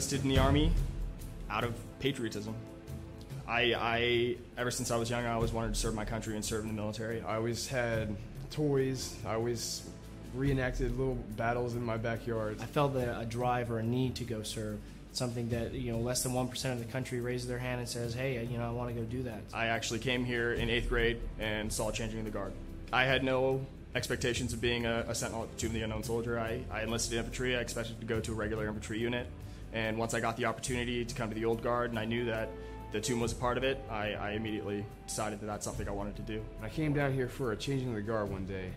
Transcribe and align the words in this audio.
enlisted 0.00 0.22
in 0.22 0.30
the 0.30 0.38
Army 0.38 0.72
out 1.50 1.62
of 1.62 1.74
patriotism. 1.98 2.54
I, 3.46 3.74
I, 3.74 4.36
ever 4.56 4.70
since 4.70 4.90
I 4.90 4.96
was 4.96 5.10
young, 5.10 5.26
I 5.26 5.32
always 5.32 5.52
wanted 5.52 5.74
to 5.74 5.78
serve 5.78 5.94
my 5.94 6.06
country 6.06 6.36
and 6.36 6.42
serve 6.42 6.62
in 6.62 6.68
the 6.68 6.72
military. 6.72 7.20
I 7.20 7.36
always 7.36 7.68
had 7.68 8.16
toys. 8.50 9.14
I 9.26 9.34
always 9.34 9.86
reenacted 10.34 10.96
little 10.96 11.16
battles 11.36 11.74
in 11.74 11.84
my 11.84 11.98
backyard. 11.98 12.56
I 12.62 12.64
felt 12.64 12.96
a, 12.96 13.18
a 13.18 13.26
drive 13.26 13.70
or 13.70 13.78
a 13.78 13.82
need 13.82 14.14
to 14.14 14.24
go 14.24 14.42
serve. 14.42 14.78
Something 15.12 15.50
that 15.50 15.74
you 15.74 15.92
know, 15.92 15.98
less 15.98 16.22
than 16.22 16.32
one 16.32 16.48
percent 16.48 16.80
of 16.80 16.86
the 16.86 16.90
country 16.90 17.20
raises 17.20 17.46
their 17.46 17.58
hand 17.58 17.80
and 17.80 17.88
says, 17.88 18.14
"Hey, 18.14 18.42
you 18.50 18.56
know, 18.56 18.66
I 18.66 18.70
want 18.70 18.94
to 18.94 18.98
go 18.98 19.04
do 19.04 19.24
that." 19.24 19.42
I 19.52 19.66
actually 19.66 19.98
came 19.98 20.24
here 20.24 20.54
in 20.54 20.70
eighth 20.70 20.88
grade 20.88 21.20
and 21.38 21.70
saw 21.70 21.90
changing 21.90 22.24
the 22.24 22.30
guard. 22.30 22.52
I 22.90 23.04
had 23.04 23.22
no 23.22 23.66
expectations 23.94 24.54
of 24.54 24.62
being 24.62 24.86
a, 24.86 25.04
a 25.08 25.14
sentinel 25.14 25.42
at 25.42 25.58
Tomb 25.58 25.70
of 25.70 25.74
the 25.74 25.82
Unknown 25.82 26.04
Soldier. 26.04 26.38
I, 26.38 26.62
I 26.70 26.84
enlisted 26.84 27.12
in 27.12 27.18
infantry. 27.18 27.56
I 27.56 27.60
expected 27.60 28.00
to 28.00 28.06
go 28.06 28.20
to 28.20 28.32
a 28.32 28.34
regular 28.34 28.66
infantry 28.66 28.98
unit. 28.98 29.26
And 29.72 29.96
once 29.96 30.14
I 30.14 30.20
got 30.20 30.36
the 30.36 30.46
opportunity 30.46 31.04
to 31.04 31.14
come 31.14 31.28
to 31.28 31.34
the 31.34 31.44
Old 31.44 31.62
Guard 31.62 31.90
and 31.90 31.98
I 31.98 32.04
knew 32.04 32.24
that 32.24 32.48
the 32.92 33.00
tomb 33.00 33.20
was 33.20 33.32
a 33.32 33.36
part 33.36 33.56
of 33.56 33.62
it, 33.62 33.80
I, 33.88 34.14
I 34.14 34.30
immediately 34.32 34.84
decided 35.06 35.40
that 35.40 35.46
that's 35.46 35.64
something 35.64 35.86
I 35.88 35.92
wanted 35.92 36.16
to 36.16 36.22
do. 36.22 36.42
I 36.60 36.68
came 36.68 36.92
down 36.92 37.12
here 37.12 37.28
for 37.28 37.52
a 37.52 37.56
changing 37.56 37.88
of 37.90 37.94
the 37.94 38.02
guard 38.02 38.30
one 38.30 38.46
day, 38.46 38.72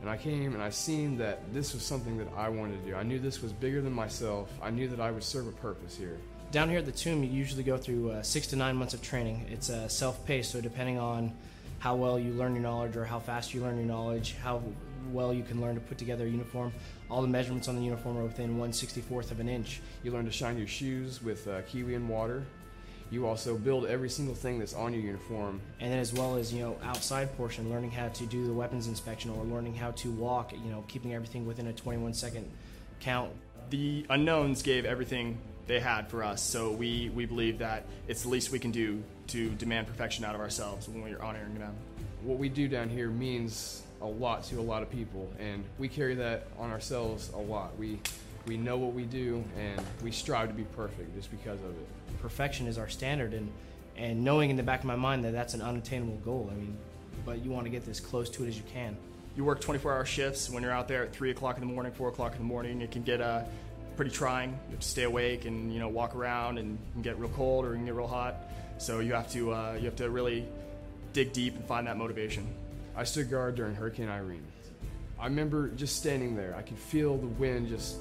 and 0.00 0.08
I 0.08 0.16
came 0.16 0.54
and 0.54 0.62
I 0.62 0.70
seen 0.70 1.18
that 1.18 1.52
this 1.52 1.74
was 1.74 1.82
something 1.82 2.16
that 2.18 2.28
I 2.36 2.48
wanted 2.48 2.84
to 2.84 2.90
do. 2.90 2.96
I 2.96 3.02
knew 3.02 3.18
this 3.18 3.42
was 3.42 3.52
bigger 3.52 3.80
than 3.80 3.92
myself. 3.92 4.52
I 4.62 4.70
knew 4.70 4.86
that 4.88 5.00
I 5.00 5.10
would 5.10 5.24
serve 5.24 5.48
a 5.48 5.52
purpose 5.52 5.96
here. 5.96 6.16
Down 6.52 6.68
here 6.68 6.78
at 6.78 6.86
the 6.86 6.92
tomb, 6.92 7.24
you 7.24 7.30
usually 7.30 7.64
go 7.64 7.76
through 7.76 8.12
uh, 8.12 8.22
six 8.22 8.46
to 8.48 8.56
nine 8.56 8.76
months 8.76 8.94
of 8.94 9.02
training. 9.02 9.46
It's 9.50 9.68
uh, 9.68 9.88
self-paced, 9.88 10.52
so 10.52 10.60
depending 10.60 10.98
on 10.98 11.32
how 11.80 11.96
well 11.96 12.20
you 12.20 12.32
learn 12.34 12.54
your 12.54 12.62
knowledge 12.62 12.96
or 12.96 13.04
how 13.04 13.18
fast 13.18 13.52
you 13.52 13.62
learn 13.62 13.76
your 13.76 13.86
knowledge, 13.86 14.36
how 14.42 14.62
well 15.12 15.34
you 15.34 15.42
can 15.42 15.60
learn 15.60 15.74
to 15.74 15.80
put 15.80 15.98
together 15.98 16.24
a 16.24 16.28
uniform. 16.28 16.72
All 17.10 17.22
the 17.22 17.28
measurements 17.28 17.68
on 17.68 17.76
the 17.76 17.82
uniform 17.82 18.18
are 18.18 18.24
within 18.24 18.58
164th 18.58 19.30
of 19.30 19.40
an 19.40 19.48
inch. 19.48 19.80
You 20.02 20.10
learn 20.10 20.24
to 20.24 20.32
shine 20.32 20.58
your 20.58 20.66
shoes 20.66 21.22
with 21.22 21.46
uh, 21.46 21.62
kiwi 21.62 21.94
and 21.94 22.08
water. 22.08 22.44
You 23.10 23.26
also 23.26 23.56
build 23.56 23.86
every 23.86 24.10
single 24.10 24.34
thing 24.34 24.58
that's 24.58 24.74
on 24.74 24.92
your 24.92 25.02
uniform. 25.02 25.60
And 25.78 25.92
then 25.92 26.00
as 26.00 26.12
well 26.12 26.34
as, 26.34 26.52
you 26.52 26.60
know, 26.60 26.76
outside 26.82 27.36
portion, 27.36 27.70
learning 27.70 27.92
how 27.92 28.08
to 28.08 28.26
do 28.26 28.46
the 28.46 28.52
weapons 28.52 28.88
inspection 28.88 29.30
or 29.30 29.44
learning 29.44 29.76
how 29.76 29.92
to 29.92 30.10
walk, 30.10 30.52
you 30.52 30.70
know, 30.70 30.84
keeping 30.88 31.14
everything 31.14 31.46
within 31.46 31.68
a 31.68 31.72
21 31.72 32.14
second 32.14 32.50
count. 32.98 33.30
The 33.70 34.04
unknowns 34.10 34.62
gave 34.62 34.84
everything 34.84 35.38
they 35.68 35.78
had 35.78 36.08
for 36.08 36.24
us, 36.24 36.42
so 36.42 36.72
we, 36.72 37.10
we 37.14 37.26
believe 37.26 37.58
that 37.58 37.84
it's 38.08 38.22
the 38.22 38.28
least 38.28 38.50
we 38.50 38.58
can 38.58 38.70
do 38.70 39.02
to 39.28 39.50
demand 39.50 39.86
perfection 39.86 40.24
out 40.24 40.34
of 40.34 40.40
ourselves 40.40 40.88
when 40.88 41.02
we're 41.02 41.20
honoring 41.22 41.58
them. 41.58 41.74
What 42.22 42.38
we 42.38 42.48
do 42.48 42.68
down 42.68 42.88
here 42.88 43.08
means 43.08 43.82
a 44.00 44.06
lot 44.06 44.44
to 44.44 44.58
a 44.58 44.62
lot 44.62 44.82
of 44.82 44.90
people, 44.90 45.30
and 45.38 45.64
we 45.78 45.88
carry 45.88 46.14
that 46.16 46.46
on 46.58 46.70
ourselves 46.70 47.30
a 47.34 47.38
lot. 47.38 47.76
We 47.78 47.98
we 48.46 48.56
know 48.56 48.76
what 48.76 48.92
we 48.92 49.04
do, 49.04 49.42
and 49.58 49.80
we 50.02 50.12
strive 50.12 50.48
to 50.48 50.54
be 50.54 50.64
perfect 50.64 51.14
just 51.16 51.30
because 51.30 51.58
of 51.60 51.70
it. 51.70 51.88
Perfection 52.20 52.66
is 52.66 52.78
our 52.78 52.88
standard, 52.88 53.34
and 53.34 53.50
and 53.96 54.22
knowing 54.22 54.50
in 54.50 54.56
the 54.56 54.62
back 54.62 54.80
of 54.80 54.86
my 54.86 54.96
mind 54.96 55.24
that 55.24 55.32
that's 55.32 55.54
an 55.54 55.62
unattainable 55.62 56.18
goal. 56.18 56.48
I 56.52 56.54
mean, 56.54 56.76
but 57.24 57.44
you 57.44 57.50
want 57.50 57.64
to 57.64 57.70
get 57.70 57.86
as 57.88 58.00
close 58.00 58.28
to 58.30 58.44
it 58.44 58.48
as 58.48 58.56
you 58.56 58.64
can. 58.72 58.96
You 59.36 59.44
work 59.44 59.60
24-hour 59.60 60.04
shifts. 60.06 60.48
When 60.48 60.62
you're 60.62 60.72
out 60.72 60.88
there 60.88 61.02
at 61.02 61.12
three 61.12 61.30
o'clock 61.30 61.56
in 61.56 61.66
the 61.66 61.72
morning, 61.72 61.92
four 61.92 62.08
o'clock 62.08 62.32
in 62.32 62.38
the 62.38 62.44
morning, 62.44 62.80
it 62.80 62.90
can 62.90 63.02
get 63.02 63.20
uh, 63.20 63.42
pretty 63.96 64.10
trying. 64.10 64.50
You 64.50 64.72
have 64.72 64.80
to 64.80 64.88
stay 64.88 65.04
awake 65.04 65.44
and 65.44 65.72
you 65.72 65.78
know 65.78 65.88
walk 65.88 66.14
around, 66.14 66.58
and 66.58 66.78
get 67.02 67.18
real 67.18 67.30
cold 67.30 67.64
or 67.64 67.70
you 67.70 67.76
can 67.76 67.86
get 67.86 67.94
real 67.94 68.06
hot. 68.06 68.36
So 68.78 69.00
you 69.00 69.14
have 69.14 69.30
to 69.32 69.52
uh, 69.52 69.76
you 69.78 69.86
have 69.86 69.96
to 69.96 70.10
really 70.10 70.46
dig 71.12 71.32
deep 71.32 71.56
and 71.56 71.64
find 71.64 71.86
that 71.86 71.96
motivation. 71.96 72.46
I 72.96 73.04
stood 73.04 73.30
guard 73.30 73.54
during 73.54 73.74
Hurricane 73.74 74.08
Irene. 74.08 74.44
I 75.18 75.24
remember 75.24 75.68
just 75.68 75.96
standing 75.96 76.36
there. 76.36 76.54
I 76.56 76.62
could 76.62 76.78
feel 76.78 77.16
the 77.16 77.26
wind 77.26 77.68
just 77.68 77.96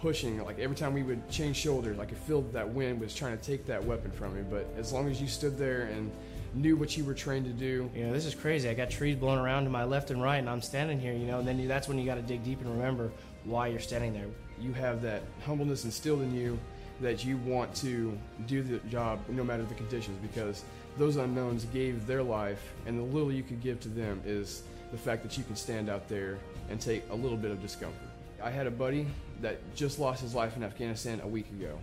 pushing. 0.00 0.42
Like 0.44 0.58
every 0.58 0.76
time 0.76 0.92
we 0.92 1.02
would 1.02 1.28
change 1.30 1.56
shoulders, 1.56 1.98
I 1.98 2.04
could 2.04 2.18
feel 2.18 2.42
that 2.52 2.68
wind 2.68 3.00
was 3.00 3.14
trying 3.14 3.36
to 3.36 3.42
take 3.42 3.66
that 3.66 3.84
weapon 3.84 4.10
from 4.10 4.34
me. 4.34 4.42
But 4.48 4.68
as 4.76 4.92
long 4.92 5.08
as 5.08 5.20
you 5.20 5.28
stood 5.28 5.56
there 5.56 5.82
and 5.82 6.10
knew 6.54 6.76
what 6.76 6.96
you 6.96 7.04
were 7.04 7.14
trained 7.14 7.46
to 7.46 7.52
do. 7.52 7.90
You 7.94 8.06
know, 8.06 8.12
this 8.12 8.26
is 8.26 8.34
crazy. 8.34 8.68
I 8.68 8.74
got 8.74 8.90
trees 8.90 9.16
blowing 9.16 9.38
around 9.38 9.64
to 9.64 9.70
my 9.70 9.84
left 9.84 10.10
and 10.10 10.22
right, 10.22 10.36
and 10.36 10.48
I'm 10.48 10.62
standing 10.62 10.98
here, 11.00 11.12
you 11.12 11.26
know, 11.26 11.38
and 11.38 11.48
then 11.48 11.58
you, 11.58 11.68
that's 11.68 11.88
when 11.88 11.98
you 11.98 12.06
got 12.06 12.16
to 12.16 12.22
dig 12.22 12.42
deep 12.44 12.60
and 12.60 12.70
remember 12.70 13.10
why 13.44 13.68
you're 13.68 13.80
standing 13.80 14.12
there. 14.12 14.26
You 14.60 14.72
have 14.72 15.02
that 15.02 15.22
humbleness 15.44 15.84
instilled 15.84 16.22
in 16.22 16.34
you 16.34 16.58
that 17.00 17.24
you 17.24 17.36
want 17.38 17.74
to 17.76 18.16
do 18.46 18.62
the 18.62 18.78
job 18.88 19.20
no 19.28 19.44
matter 19.44 19.62
the 19.64 19.74
conditions 19.74 20.18
because 20.20 20.64
those 20.96 21.16
unknowns 21.16 21.64
gave 21.66 22.06
their 22.06 22.22
life, 22.22 22.72
and 22.86 22.98
the 22.98 23.02
little 23.02 23.30
you 23.30 23.42
could 23.42 23.62
give 23.62 23.78
to 23.80 23.88
them 23.88 24.20
is 24.24 24.62
the 24.90 24.98
fact 24.98 25.22
that 25.22 25.38
you 25.38 25.44
can 25.44 25.54
stand 25.54 25.88
out 25.88 26.08
there 26.08 26.38
and 26.70 26.80
take 26.80 27.04
a 27.10 27.14
little 27.14 27.36
bit 27.36 27.50
of 27.50 27.62
discomfort. 27.62 28.08
I 28.42 28.50
had 28.50 28.66
a 28.66 28.70
buddy 28.70 29.06
that 29.40 29.58
just 29.74 29.98
lost 29.98 30.22
his 30.22 30.34
life 30.34 30.56
in 30.56 30.64
Afghanistan 30.64 31.20
a 31.22 31.28
week 31.28 31.48
ago. 31.50 31.78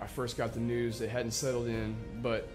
I 0.00 0.06
first 0.06 0.36
got 0.36 0.52
the 0.52 0.60
news, 0.60 1.00
it 1.00 1.10
hadn't 1.10 1.32
settled 1.32 1.66
in, 1.66 1.96
but 2.22 2.48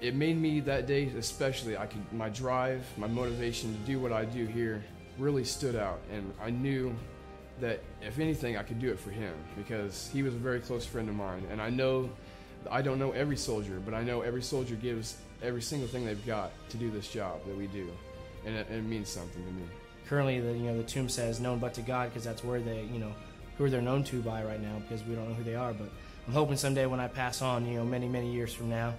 it 0.00 0.14
made 0.14 0.36
me 0.36 0.60
that 0.60 0.86
day 0.86 1.10
especially 1.18 1.76
I 1.76 1.86
could 1.86 2.12
my 2.12 2.28
drive, 2.28 2.84
my 2.96 3.08
motivation 3.08 3.72
to 3.72 3.78
do 3.80 3.98
what 3.98 4.12
I 4.12 4.24
do 4.24 4.46
here 4.46 4.84
really 5.18 5.44
stood 5.44 5.74
out 5.74 6.00
and 6.12 6.32
I 6.40 6.50
knew 6.50 6.94
that 7.60 7.80
if 8.02 8.18
anything 8.18 8.56
I 8.56 8.62
could 8.62 8.78
do 8.78 8.90
it 8.90 8.98
for 8.98 9.10
him 9.10 9.34
because 9.56 10.08
he 10.12 10.22
was 10.22 10.34
a 10.34 10.38
very 10.38 10.60
close 10.60 10.86
friend 10.86 11.08
of 11.08 11.14
mine 11.14 11.46
and 11.50 11.60
I 11.60 11.70
know 11.70 12.08
I 12.70 12.82
don't 12.82 12.98
know 12.98 13.12
every 13.12 13.36
soldier, 13.36 13.80
but 13.84 13.94
I 13.94 14.02
know 14.02 14.22
every 14.22 14.42
soldier 14.42 14.74
gives 14.74 15.16
every 15.42 15.62
single 15.62 15.88
thing 15.88 16.04
they've 16.04 16.26
got 16.26 16.50
to 16.70 16.76
do 16.76 16.90
this 16.90 17.08
job 17.08 17.44
that 17.46 17.56
we 17.56 17.66
do, 17.68 17.90
and 18.44 18.54
it, 18.54 18.68
it 18.70 18.82
means 18.82 19.08
something 19.08 19.44
to 19.44 19.50
me. 19.52 19.62
Currently, 20.08 20.40
the 20.40 20.52
you 20.52 20.64
know 20.64 20.76
the 20.76 20.82
tomb 20.82 21.08
says 21.08 21.40
known 21.40 21.58
but 21.58 21.74
to 21.74 21.82
God 21.82 22.10
because 22.10 22.24
that's 22.24 22.42
where 22.42 22.60
they 22.60 22.82
you 22.92 22.98
know 22.98 23.12
who 23.56 23.68
they're 23.68 23.82
known 23.82 24.04
to 24.04 24.20
by 24.22 24.42
right 24.44 24.60
now 24.60 24.80
because 24.80 25.04
we 25.06 25.14
don't 25.14 25.28
know 25.28 25.34
who 25.34 25.44
they 25.44 25.54
are. 25.54 25.72
But 25.72 25.90
I'm 26.26 26.32
hoping 26.32 26.56
someday 26.56 26.86
when 26.86 27.00
I 27.00 27.08
pass 27.08 27.42
on, 27.42 27.66
you 27.66 27.74
know, 27.74 27.84
many 27.84 28.08
many 28.08 28.32
years 28.32 28.52
from 28.52 28.70
now, 28.70 28.94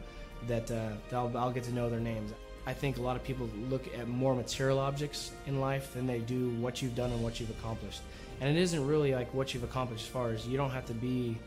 that 0.47 0.72
uh, 0.72 0.90
I'll, 1.12 1.36
I'll 1.38 1.52
get 1.52 1.64
to 1.66 1.74
know 1.74 1.90
their 1.90 2.00
names. 2.00 2.31
I 2.68 2.74
think 2.74 2.97
a 2.97 3.02
lot 3.02 3.16
of 3.16 3.24
people 3.24 3.50
look 3.70 3.88
at 3.97 4.08
more 4.08 4.36
material 4.36 4.80
objects 4.80 5.31
in 5.47 5.59
life 5.59 5.94
than 5.94 6.06
they 6.06 6.20
do 6.20 6.50
what 6.58 6.81
you've 6.81 6.96
done 6.96 7.12
and 7.12 7.24
what 7.24 7.40
you've 7.40 7.50
accomplished. 7.50 8.02
And 8.42 8.56
it 8.56 8.60
isn't 8.62 8.86
really 8.86 9.14
like 9.14 9.34
what 9.34 9.54
you've 9.54 9.64
accomplished 9.64 10.06
as 10.06 10.10
far 10.10 10.30
as 10.30 10.48
you 10.48 10.58
don't 10.58 10.72
have 10.72 10.86
to 10.88 10.94
be 10.94 11.38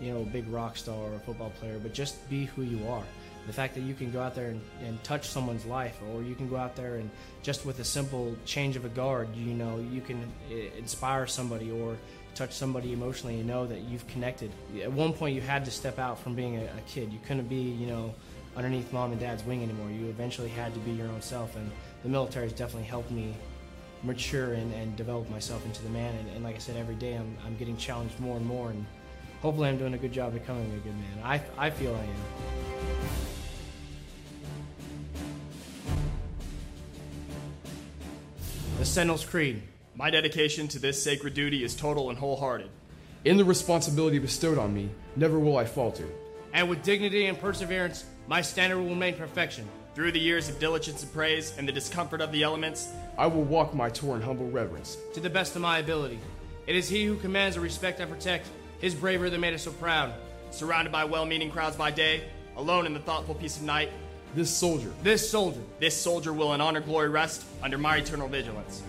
you 0.00 0.12
know, 0.12 0.22
a 0.22 0.26
big 0.26 0.48
rock 0.48 0.76
star 0.76 0.96
or 0.96 1.14
a 1.14 1.18
football 1.18 1.50
player, 1.58 1.78
but 1.82 1.92
just 1.92 2.28
be 2.30 2.44
who 2.46 2.62
you 2.62 2.86
are. 2.88 3.02
The 3.46 3.52
fact 3.52 3.74
that 3.74 3.80
you 3.80 3.94
can 3.94 4.10
go 4.10 4.20
out 4.20 4.34
there 4.34 4.48
and, 4.50 4.60
and 4.84 5.02
touch 5.02 5.26
someone's 5.26 5.64
life, 5.64 5.98
or 6.12 6.22
you 6.22 6.34
can 6.34 6.48
go 6.48 6.56
out 6.56 6.76
there 6.76 6.96
and 6.96 7.10
just 7.42 7.64
with 7.64 7.78
a 7.80 7.84
simple 7.84 8.36
change 8.44 8.76
of 8.76 8.84
a 8.84 8.90
guard, 8.90 9.34
you 9.34 9.54
know, 9.54 9.84
you 9.90 10.00
can 10.00 10.20
eh, 10.52 10.68
inspire 10.76 11.26
somebody 11.26 11.70
or 11.70 11.96
touch 12.34 12.52
somebody 12.52 12.92
emotionally 12.92 13.38
and 13.38 13.48
know 13.48 13.66
that 13.66 13.80
you've 13.80 14.06
connected. 14.06 14.52
At 14.82 14.92
one 14.92 15.12
point, 15.12 15.34
you 15.34 15.40
had 15.40 15.64
to 15.64 15.70
step 15.70 15.98
out 15.98 16.18
from 16.18 16.34
being 16.34 16.56
a, 16.56 16.64
a 16.64 16.80
kid. 16.86 17.12
You 17.12 17.18
couldn't 17.26 17.48
be, 17.48 17.56
you 17.56 17.86
know, 17.86 18.14
underneath 18.54 18.92
mom 18.92 19.12
and 19.12 19.20
dad's 19.20 19.42
wing 19.44 19.62
anymore. 19.62 19.90
You 19.90 20.08
eventually 20.08 20.50
had 20.50 20.74
to 20.74 20.80
be 20.80 20.92
your 20.92 21.08
own 21.08 21.22
self, 21.22 21.56
and 21.56 21.70
the 22.02 22.08
military 22.08 22.46
has 22.46 22.52
definitely 22.52 22.88
helped 22.88 23.10
me 23.10 23.34
mature 24.02 24.54
and, 24.54 24.72
and 24.74 24.96
develop 24.96 25.28
myself 25.30 25.64
into 25.64 25.82
the 25.82 25.90
man. 25.90 26.14
And, 26.14 26.28
and 26.36 26.44
like 26.44 26.56
I 26.56 26.58
said, 26.58 26.76
every 26.76 26.94
day 26.94 27.14
I'm, 27.14 27.36
I'm 27.44 27.56
getting 27.56 27.76
challenged 27.76 28.18
more 28.20 28.36
and 28.36 28.46
more. 28.46 28.70
And 28.70 28.86
hopefully 29.42 29.68
I'm 29.68 29.78
doing 29.78 29.94
a 29.94 29.98
good 29.98 30.12
job 30.12 30.32
becoming 30.34 30.72
a 30.72 30.78
good 30.78 30.94
man. 30.94 31.24
I, 31.24 31.40
I 31.56 31.70
feel 31.70 31.94
I 31.94 32.00
am. 32.00 32.08
The 38.78 38.84
Sentinel's 38.84 39.24
Creed. 39.24 39.62
My 39.96 40.10
dedication 40.10 40.68
to 40.68 40.78
this 40.78 41.02
sacred 41.02 41.34
duty 41.34 41.64
is 41.64 41.74
total 41.74 42.10
and 42.10 42.18
wholehearted. 42.18 42.70
In 43.24 43.36
the 43.36 43.44
responsibility 43.44 44.20
bestowed 44.20 44.58
on 44.58 44.72
me, 44.72 44.90
never 45.16 45.40
will 45.40 45.56
I 45.56 45.64
falter. 45.64 46.06
And 46.52 46.70
with 46.70 46.84
dignity 46.84 47.26
and 47.26 47.38
perseverance, 47.38 48.04
my 48.28 48.40
standard 48.40 48.78
will 48.78 48.90
remain 48.90 49.14
perfection. 49.14 49.66
Through 49.98 50.12
the 50.12 50.20
years 50.20 50.48
of 50.48 50.60
diligence 50.60 51.02
and 51.02 51.12
praise 51.12 51.58
and 51.58 51.66
the 51.66 51.72
discomfort 51.72 52.20
of 52.20 52.30
the 52.30 52.44
elements, 52.44 52.86
I 53.18 53.26
will 53.26 53.42
walk 53.42 53.74
my 53.74 53.90
tour 53.90 54.14
in 54.14 54.22
humble 54.22 54.48
reverence. 54.48 54.96
To 55.14 55.18
the 55.18 55.28
best 55.28 55.56
of 55.56 55.62
my 55.62 55.78
ability. 55.78 56.20
It 56.68 56.76
is 56.76 56.88
he 56.88 57.04
who 57.04 57.16
commands 57.16 57.56
the 57.56 57.62
respect 57.62 57.98
and 57.98 58.08
protect, 58.08 58.46
his 58.78 58.94
bravery 58.94 59.28
that 59.28 59.40
made 59.40 59.54
us 59.54 59.64
so 59.64 59.72
proud. 59.72 60.14
Surrounded 60.52 60.92
by 60.92 61.04
well 61.04 61.26
meaning 61.26 61.50
crowds 61.50 61.74
by 61.74 61.90
day, 61.90 62.22
alone 62.56 62.86
in 62.86 62.94
the 62.94 63.00
thoughtful 63.00 63.34
peace 63.34 63.56
of 63.56 63.64
night, 63.64 63.90
this 64.36 64.50
soldier, 64.50 64.92
this 65.02 65.28
soldier, 65.28 65.60
this 65.80 66.00
soldier 66.00 66.32
will 66.32 66.54
in 66.54 66.60
honor 66.60 66.80
glory 66.80 67.08
rest 67.08 67.44
under 67.60 67.76
my 67.76 67.96
eternal 67.96 68.28
vigilance. 68.28 68.84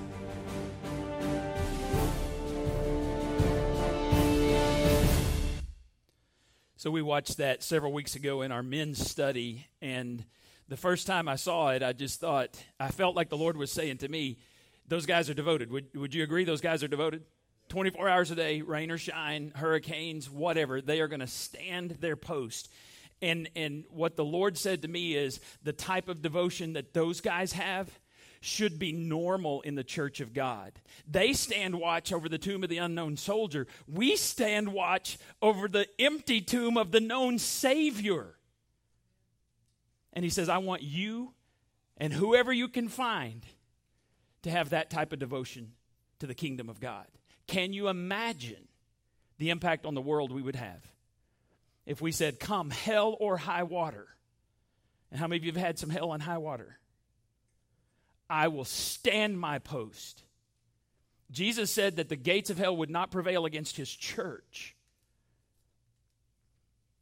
So 6.75 6.91
we 6.91 7.01
watched 7.01 7.37
that 7.37 7.63
several 7.63 7.93
weeks 7.93 8.15
ago 8.15 8.43
in 8.43 8.51
our 8.51 8.61
men's 8.61 9.09
study, 9.09 9.65
and 9.81 10.23
the 10.69 10.77
first 10.77 11.07
time 11.07 11.27
I 11.27 11.35
saw 11.35 11.69
it, 11.69 11.83
I 11.83 11.93
just 11.93 12.19
thought 12.19 12.63
I 12.79 12.89
felt 12.89 13.15
like 13.15 13.29
the 13.29 13.37
Lord 13.37 13.57
was 13.57 13.71
saying 13.71 13.97
to 13.97 14.07
me, 14.07 14.37
"Those 14.87 15.05
guys 15.05 15.29
are 15.29 15.33
devoted." 15.33 15.71
Would 15.71 15.95
Would 15.95 16.13
you 16.13 16.23
agree? 16.23 16.45
Those 16.45 16.61
guys 16.61 16.83
are 16.83 16.87
devoted. 16.87 17.23
24 17.69 18.09
hours 18.09 18.31
a 18.31 18.35
day, 18.35 18.61
rain 18.61 18.89
or 18.89 18.97
shine, 18.97 19.51
hurricanes, 19.55 20.29
whatever, 20.29 20.81
they 20.81 21.01
are 21.01 21.07
going 21.07 21.19
to 21.19 21.27
stand 21.27 21.91
their 21.91 22.15
post. 22.15 22.67
And, 23.21 23.49
and 23.55 23.83
what 23.89 24.15
the 24.15 24.25
Lord 24.25 24.57
said 24.57 24.81
to 24.81 24.87
me 24.87 25.15
is 25.15 25.39
the 25.63 25.73
type 25.73 26.09
of 26.09 26.21
devotion 26.21 26.73
that 26.73 26.93
those 26.93 27.21
guys 27.21 27.53
have 27.53 27.99
should 28.41 28.79
be 28.79 28.91
normal 28.91 29.61
in 29.61 29.75
the 29.75 29.83
church 29.83 30.21
of 30.21 30.33
God. 30.33 30.71
They 31.07 31.33
stand 31.33 31.75
watch 31.75 32.13
over 32.13 32.29
the 32.29 32.37
tomb 32.37 32.63
of 32.63 32.69
the 32.69 32.77
unknown 32.77 33.17
soldier. 33.17 33.67
We 33.87 34.15
stand 34.15 34.73
watch 34.73 35.17
over 35.41 35.67
the 35.67 35.87
empty 35.99 36.41
tomb 36.41 36.77
of 36.77 36.91
the 36.91 37.01
known 37.01 37.37
Savior. 37.37 38.38
And 40.13 40.23
he 40.23 40.29
says, 40.29 40.49
I 40.49 40.57
want 40.57 40.81
you 40.81 41.33
and 41.99 42.13
whoever 42.13 42.51
you 42.51 42.67
can 42.67 42.87
find 42.87 43.45
to 44.43 44.49
have 44.49 44.69
that 44.69 44.89
type 44.89 45.11
of 45.11 45.19
devotion 45.19 45.73
to 46.19 46.27
the 46.27 46.33
kingdom 46.33 46.69
of 46.69 46.79
God. 46.79 47.05
Can 47.47 47.73
you 47.73 47.89
imagine 47.89 48.67
the 49.37 49.49
impact 49.49 49.85
on 49.85 49.95
the 49.95 50.01
world 50.01 50.31
we 50.31 50.41
would 50.41 50.55
have 50.55 50.81
if 51.85 52.01
we 52.01 52.11
said, 52.11 52.39
Come, 52.39 52.69
hell 52.69 53.17
or 53.19 53.37
high 53.37 53.63
water? 53.63 54.07
And 55.11 55.19
how 55.19 55.27
many 55.27 55.37
of 55.37 55.43
you 55.45 55.51
have 55.51 55.61
had 55.61 55.79
some 55.79 55.89
hell 55.89 56.13
and 56.13 56.23
high 56.23 56.37
water? 56.37 56.77
I 58.29 58.47
will 58.47 58.65
stand 58.65 59.39
my 59.39 59.59
post. 59.59 60.23
Jesus 61.31 61.71
said 61.71 61.95
that 61.95 62.09
the 62.09 62.15
gates 62.15 62.49
of 62.49 62.57
hell 62.57 62.77
would 62.77 62.89
not 62.89 63.11
prevail 63.11 63.45
against 63.45 63.75
his 63.75 63.89
church. 63.89 64.75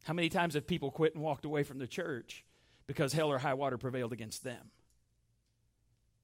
How 0.04 0.14
many 0.14 0.30
times 0.30 0.54
have 0.54 0.66
people 0.66 0.90
quit 0.90 1.14
and 1.14 1.22
walked 1.22 1.44
away 1.44 1.62
from 1.62 1.78
the 1.78 1.86
church 1.86 2.44
because 2.88 3.12
hell 3.12 3.30
or 3.30 3.38
high 3.38 3.54
water 3.54 3.78
prevailed 3.78 4.12
against 4.12 4.42
them? 4.42 4.72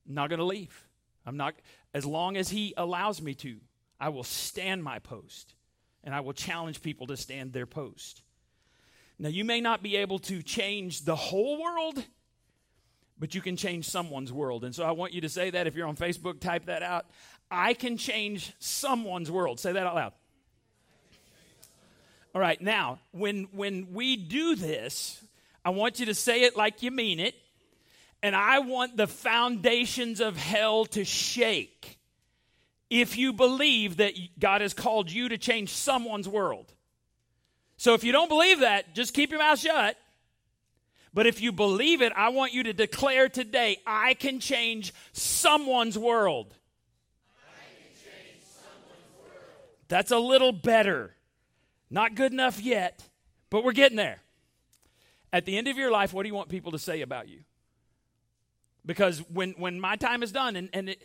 I'm 0.09 0.15
not 0.15 0.29
going 0.29 0.41
to 0.41 0.45
leave. 0.45 0.85
I'm 1.25 1.37
not 1.37 1.55
as 1.95 2.05
long 2.05 2.37
as 2.37 2.49
he 2.49 2.75
allows 2.77 3.23
me 3.23 3.35
to. 3.35 3.59
I 4.01 4.09
will 4.09 4.25
stand 4.25 4.83
my 4.83 4.99
post 4.99 5.55
and 6.03 6.13
I 6.13 6.21
will 6.21 6.33
challenge 6.33 6.83
people 6.83 7.07
to 7.07 7.17
stand 7.17 7.53
their 7.53 7.67
post. 7.67 8.23
Now, 9.19 9.29
you 9.29 9.45
may 9.45 9.61
not 9.61 9.83
be 9.83 9.97
able 9.97 10.19
to 10.21 10.43
change 10.43 11.03
the 11.03 11.15
whole 11.15 11.63
world, 11.63 12.03
but 13.19 13.35
you 13.35 13.41
can 13.41 13.57
change 13.57 13.89
someone's 13.89 14.33
world. 14.33 14.65
And 14.65 14.75
so 14.75 14.85
I 14.85 14.91
want 14.91 15.15
you 15.15 15.21
to 15.21 15.29
say 15.29 15.51
that. 15.51 15.67
If 15.67 15.77
you're 15.77 15.87
on 15.87 15.97
Facebook, 15.97 16.41
type 16.41 16.67
that 16.67 16.83
out. 16.83 17.07
I 17.51 17.75
can 17.75 17.97
change 17.97 18.53
someone's 18.59 19.31
world. 19.31 19.61
Say 19.61 19.73
that 19.73 19.87
out 19.87 19.95
loud. 19.95 20.13
All 22.35 22.41
right, 22.41 22.61
now, 22.61 22.99
when, 23.13 23.45
when 23.53 23.93
we 23.93 24.17
do 24.17 24.57
this, 24.57 25.23
I 25.65 25.71
want 25.71 26.01
you 26.01 26.07
to 26.07 26.15
say 26.15 26.43
it 26.43 26.57
like 26.57 26.83
you 26.83 26.91
mean 26.91 27.21
it. 27.21 27.35
And 28.23 28.35
I 28.35 28.61
want 28.61 28.97
the 28.97 29.07
foundations 29.07 30.21
of 30.21 30.37
hell 30.37 30.87
to 30.87 31.05
shake 31.05 31.99
if 32.89 33.19
you 33.19 33.33
believe 33.33 33.99
that 33.99 34.15
God 34.39 34.61
has 34.61 34.73
called 34.73 35.11
you 35.11 35.29
to 35.29 35.37
change 35.37 35.71
someone's 35.71 36.29
world. 36.29 36.73
So 37.77 37.95
if 37.95 38.05
you 38.05 38.13
don't 38.13 38.29
believe 38.29 38.61
that, 38.61 38.95
just 38.95 39.15
keep 39.15 39.31
your 39.31 39.41
mouth 39.41 39.59
shut. 39.59 39.97
But 41.13 41.27
if 41.27 41.41
you 41.41 41.53
believe 41.53 42.03
it, 42.03 42.13
I 42.17 42.31
want 42.31 42.53
you 42.53 42.65
to 42.65 42.73
declare 42.73 43.29
today 43.29 43.79
I 43.87 44.15
can 44.15 44.41
change 44.41 44.93
someone's 45.13 45.99
world. 45.99 46.55
Change 48.03 48.43
someone's 48.43 49.13
world. 49.19 49.43
That's 49.89 50.11
a 50.11 50.19
little 50.19 50.53
better. 50.53 51.15
Not 51.91 52.15
good 52.15 52.33
enough 52.33 52.61
yet, 52.61 53.07
but 53.51 53.65
we're 53.65 53.73
getting 53.73 53.97
there. 53.97 54.24
At 55.35 55.47
the 55.47 55.59
end 55.59 55.67
of 55.67 55.77
your 55.77 55.91
life, 55.91 56.13
what 56.13 56.23
do 56.23 56.29
you 56.29 56.35
want 56.35 56.49
people 56.49 56.71
to 56.71 56.79
say 56.79 57.01
about 57.01 57.29
you? 57.29 57.41
Because 58.87 59.19
when, 59.19 59.51
when 59.59 59.81
my 59.81 59.97
time 59.97 60.23
is 60.23 60.31
done, 60.31 60.55
and, 60.55 60.69
and 60.73 60.91
it, 60.91 61.05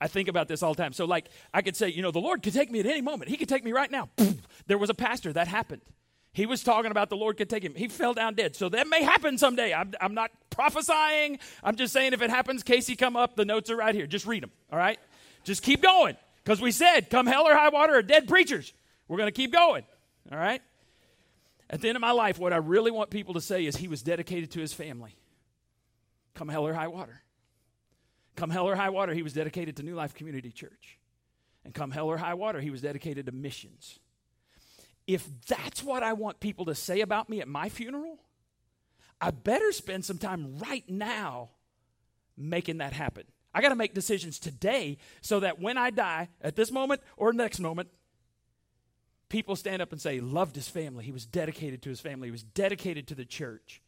I 0.00 0.08
think 0.08 0.26
about 0.26 0.48
this 0.48 0.64
all 0.64 0.74
the 0.74 0.82
time. 0.82 0.92
So, 0.92 1.04
like, 1.04 1.28
I 1.54 1.62
could 1.62 1.76
say, 1.76 1.88
you 1.88 2.02
know, 2.02 2.10
the 2.10 2.18
Lord 2.18 2.42
could 2.42 2.54
take 2.54 2.72
me 2.72 2.80
at 2.80 2.86
any 2.86 3.02
moment. 3.02 3.30
He 3.30 3.36
could 3.36 3.48
take 3.48 3.64
me 3.64 3.72
right 3.72 3.90
now. 3.90 4.10
There 4.66 4.78
was 4.78 4.90
a 4.90 4.94
pastor 4.94 5.32
that 5.32 5.46
happened. 5.46 5.82
He 6.32 6.44
was 6.44 6.64
talking 6.64 6.90
about 6.90 7.08
the 7.08 7.16
Lord 7.16 7.36
could 7.36 7.48
take 7.48 7.62
him. 7.62 7.76
He 7.76 7.86
fell 7.86 8.14
down 8.14 8.34
dead. 8.34 8.56
So 8.56 8.68
that 8.68 8.88
may 8.88 9.04
happen 9.04 9.38
someday. 9.38 9.72
I'm, 9.72 9.92
I'm 10.00 10.12
not 10.12 10.32
prophesying. 10.50 11.38
I'm 11.62 11.76
just 11.76 11.92
saying 11.92 12.14
if 12.14 12.20
it 12.20 12.30
happens, 12.30 12.64
Casey, 12.64 12.96
come 12.96 13.14
up. 13.14 13.36
The 13.36 13.44
notes 13.44 13.70
are 13.70 13.76
right 13.76 13.94
here. 13.94 14.08
Just 14.08 14.26
read 14.26 14.42
them, 14.42 14.50
all 14.72 14.78
right? 14.78 14.98
Just 15.44 15.62
keep 15.62 15.82
going. 15.82 16.16
Because 16.42 16.60
we 16.60 16.72
said, 16.72 17.10
come 17.10 17.26
hell 17.26 17.46
or 17.46 17.54
high 17.54 17.68
water, 17.68 17.94
or 17.94 18.02
dead 18.02 18.26
preachers. 18.26 18.72
We're 19.06 19.18
going 19.18 19.28
to 19.28 19.32
keep 19.40 19.52
going, 19.52 19.84
all 20.32 20.38
right? 20.38 20.60
At 21.68 21.80
the 21.80 21.88
end 21.88 21.96
of 21.96 22.00
my 22.00 22.12
life, 22.12 22.38
what 22.38 22.52
I 22.52 22.58
really 22.58 22.90
want 22.90 23.10
people 23.10 23.34
to 23.34 23.40
say 23.40 23.66
is 23.66 23.76
he 23.76 23.88
was 23.88 24.02
dedicated 24.02 24.52
to 24.52 24.60
his 24.60 24.72
family. 24.72 25.16
Come 26.34 26.48
hell 26.48 26.66
or 26.66 26.74
high 26.74 26.88
water. 26.88 27.22
Come 28.36 28.50
hell 28.50 28.68
or 28.68 28.76
high 28.76 28.90
water, 28.90 29.14
he 29.14 29.22
was 29.22 29.32
dedicated 29.32 29.76
to 29.76 29.82
New 29.82 29.94
Life 29.94 30.14
Community 30.14 30.50
Church. 30.50 30.98
And 31.64 31.74
come 31.74 31.90
hell 31.90 32.06
or 32.06 32.18
high 32.18 32.34
water, 32.34 32.60
he 32.60 32.70
was 32.70 32.82
dedicated 32.82 33.26
to 33.26 33.32
missions 33.32 33.98
if 35.06 35.28
that's 35.46 35.82
what 35.82 36.02
I 36.02 36.12
want 36.14 36.40
people 36.40 36.64
to 36.66 36.74
say 36.74 37.00
about 37.00 37.28
me 37.28 37.40
at 37.40 37.48
my 37.48 37.68
funeral, 37.68 38.18
I 39.20 39.30
better 39.30 39.72
spend 39.72 40.04
some 40.04 40.18
time 40.18 40.58
right 40.58 40.84
now 40.88 41.50
making 42.36 42.78
that 42.78 42.92
happen. 42.92 43.24
I 43.54 43.62
got 43.62 43.70
to 43.70 43.76
make 43.76 43.94
decisions 43.94 44.38
today 44.38 44.98
so 45.22 45.40
that 45.40 45.60
when 45.60 45.78
I 45.78 45.90
die, 45.90 46.28
at 46.42 46.56
this 46.56 46.70
moment 46.70 47.00
or 47.16 47.32
next 47.32 47.60
moment, 47.60 47.88
people 49.28 49.56
stand 49.56 49.82
up 49.82 49.92
and 49.92 50.00
say, 50.00 50.14
he 50.14 50.20
loved 50.20 50.54
his 50.54 50.68
family. 50.68 51.04
He 51.04 51.12
was 51.12 51.26
dedicated 51.26 51.82
to 51.82 51.88
his 51.88 52.00
family. 52.00 52.28
He 52.28 52.32
was 52.32 52.42
dedicated 52.42 53.08
to 53.08 53.14
the 53.14 53.24
church. 53.24 53.82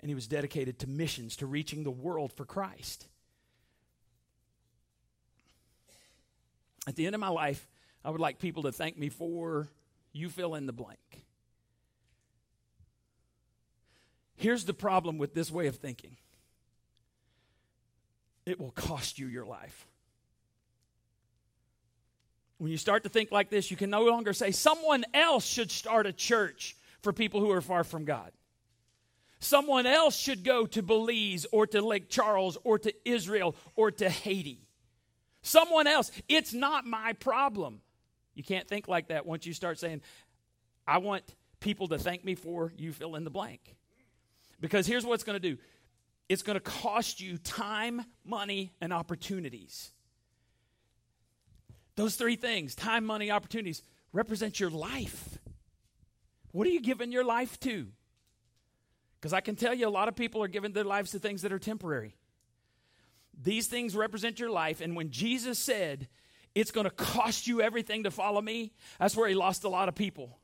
And 0.00 0.08
he 0.08 0.14
was 0.14 0.26
dedicated 0.26 0.78
to 0.80 0.88
missions, 0.88 1.36
to 1.36 1.46
reaching 1.46 1.84
the 1.84 1.90
world 1.90 2.32
for 2.32 2.44
Christ. 2.44 3.06
At 6.86 6.96
the 6.96 7.06
end 7.06 7.14
of 7.14 7.20
my 7.20 7.28
life, 7.28 7.68
I 8.04 8.10
would 8.10 8.20
like 8.20 8.38
people 8.38 8.62
to 8.62 8.72
thank 8.72 8.96
me 8.96 9.10
for 9.10 9.68
you 10.12 10.30
fill 10.30 10.54
in 10.54 10.66
the 10.66 10.72
blank. 10.72 11.24
Here's 14.36 14.64
the 14.64 14.72
problem 14.72 15.18
with 15.18 15.34
this 15.34 15.50
way 15.50 15.66
of 15.66 15.76
thinking 15.76 16.16
it 18.46 18.58
will 18.58 18.70
cost 18.70 19.18
you 19.18 19.26
your 19.26 19.44
life. 19.44 19.86
When 22.60 22.70
you 22.70 22.76
start 22.76 23.04
to 23.04 23.08
think 23.08 23.32
like 23.32 23.48
this, 23.48 23.70
you 23.70 23.76
can 23.78 23.88
no 23.88 24.04
longer 24.04 24.34
say, 24.34 24.50
someone 24.50 25.06
else 25.14 25.46
should 25.46 25.70
start 25.70 26.06
a 26.06 26.12
church 26.12 26.76
for 27.00 27.10
people 27.10 27.40
who 27.40 27.50
are 27.52 27.62
far 27.62 27.84
from 27.84 28.04
God. 28.04 28.32
Someone 29.38 29.86
else 29.86 30.14
should 30.14 30.44
go 30.44 30.66
to 30.66 30.82
Belize 30.82 31.46
or 31.52 31.66
to 31.68 31.80
Lake 31.80 32.10
Charles 32.10 32.58
or 32.62 32.78
to 32.80 32.92
Israel 33.08 33.56
or 33.76 33.90
to 33.92 34.10
Haiti. 34.10 34.66
Someone 35.40 35.86
else. 35.86 36.10
It's 36.28 36.52
not 36.52 36.84
my 36.84 37.14
problem. 37.14 37.80
You 38.34 38.44
can't 38.44 38.68
think 38.68 38.88
like 38.88 39.08
that 39.08 39.24
once 39.24 39.46
you 39.46 39.54
start 39.54 39.78
saying, 39.78 40.02
I 40.86 40.98
want 40.98 41.24
people 41.60 41.88
to 41.88 41.98
thank 41.98 42.26
me 42.26 42.34
for 42.34 42.74
you 42.76 42.92
fill 42.92 43.14
in 43.14 43.24
the 43.24 43.30
blank. 43.30 43.74
Because 44.60 44.86
here's 44.86 45.06
what 45.06 45.14
it's 45.14 45.24
going 45.24 45.40
to 45.40 45.48
do 45.50 45.56
it's 46.28 46.42
going 46.42 46.58
to 46.58 46.60
cost 46.60 47.22
you 47.22 47.38
time, 47.38 48.04
money, 48.22 48.70
and 48.82 48.92
opportunities. 48.92 49.92
Those 52.00 52.16
three 52.16 52.36
things 52.36 52.74
time, 52.74 53.04
money, 53.04 53.30
opportunities 53.30 53.82
represent 54.14 54.58
your 54.58 54.70
life. 54.70 55.38
What 56.50 56.66
are 56.66 56.70
you 56.70 56.80
giving 56.80 57.12
your 57.12 57.24
life 57.24 57.60
to? 57.60 57.88
Because 59.20 59.34
I 59.34 59.42
can 59.42 59.54
tell 59.54 59.74
you 59.74 59.86
a 59.86 59.90
lot 59.90 60.08
of 60.08 60.16
people 60.16 60.42
are 60.42 60.48
giving 60.48 60.72
their 60.72 60.84
lives 60.84 61.10
to 61.10 61.18
things 61.18 61.42
that 61.42 61.52
are 61.52 61.58
temporary. 61.58 62.16
These 63.38 63.66
things 63.66 63.94
represent 63.94 64.40
your 64.40 64.48
life, 64.48 64.80
and 64.80 64.96
when 64.96 65.10
Jesus 65.10 65.58
said, 65.58 66.08
it's 66.54 66.70
going 66.70 66.84
to 66.84 66.90
cost 66.90 67.46
you 67.46 67.60
everything 67.60 68.04
to 68.04 68.10
follow 68.10 68.40
me. 68.40 68.72
That's 68.98 69.14
where 69.14 69.28
he 69.28 69.34
lost 69.34 69.64
a 69.64 69.68
lot 69.68 69.90
of 69.90 69.94
people. 69.94 70.38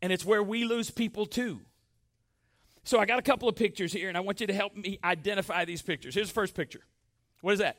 And 0.00 0.12
it's 0.12 0.24
where 0.24 0.42
we 0.42 0.64
lose 0.64 0.92
people 0.92 1.26
too. 1.26 1.62
So 2.84 3.00
I 3.00 3.06
got 3.06 3.18
a 3.18 3.22
couple 3.22 3.48
of 3.48 3.56
pictures 3.56 3.92
here, 3.92 4.08
and 4.08 4.16
I 4.16 4.20
want 4.20 4.40
you 4.40 4.46
to 4.46 4.54
help 4.54 4.76
me 4.76 5.00
identify 5.02 5.64
these 5.64 5.82
pictures. 5.82 6.14
Here's 6.14 6.28
the 6.28 6.34
first 6.34 6.54
picture. 6.54 6.82
What 7.40 7.54
is 7.54 7.58
that? 7.58 7.76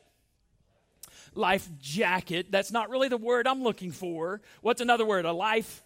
Life 1.36 1.68
jacket. 1.80 2.48
That's 2.52 2.72
not 2.72 2.90
really 2.90 3.08
the 3.08 3.18
word 3.18 3.48
I'm 3.48 3.64
looking 3.64 3.92
for. 3.92 4.42
What's 4.62 4.82
another 4.82 5.06
word? 5.06 5.26
A 5.26 5.34
life 5.34 5.84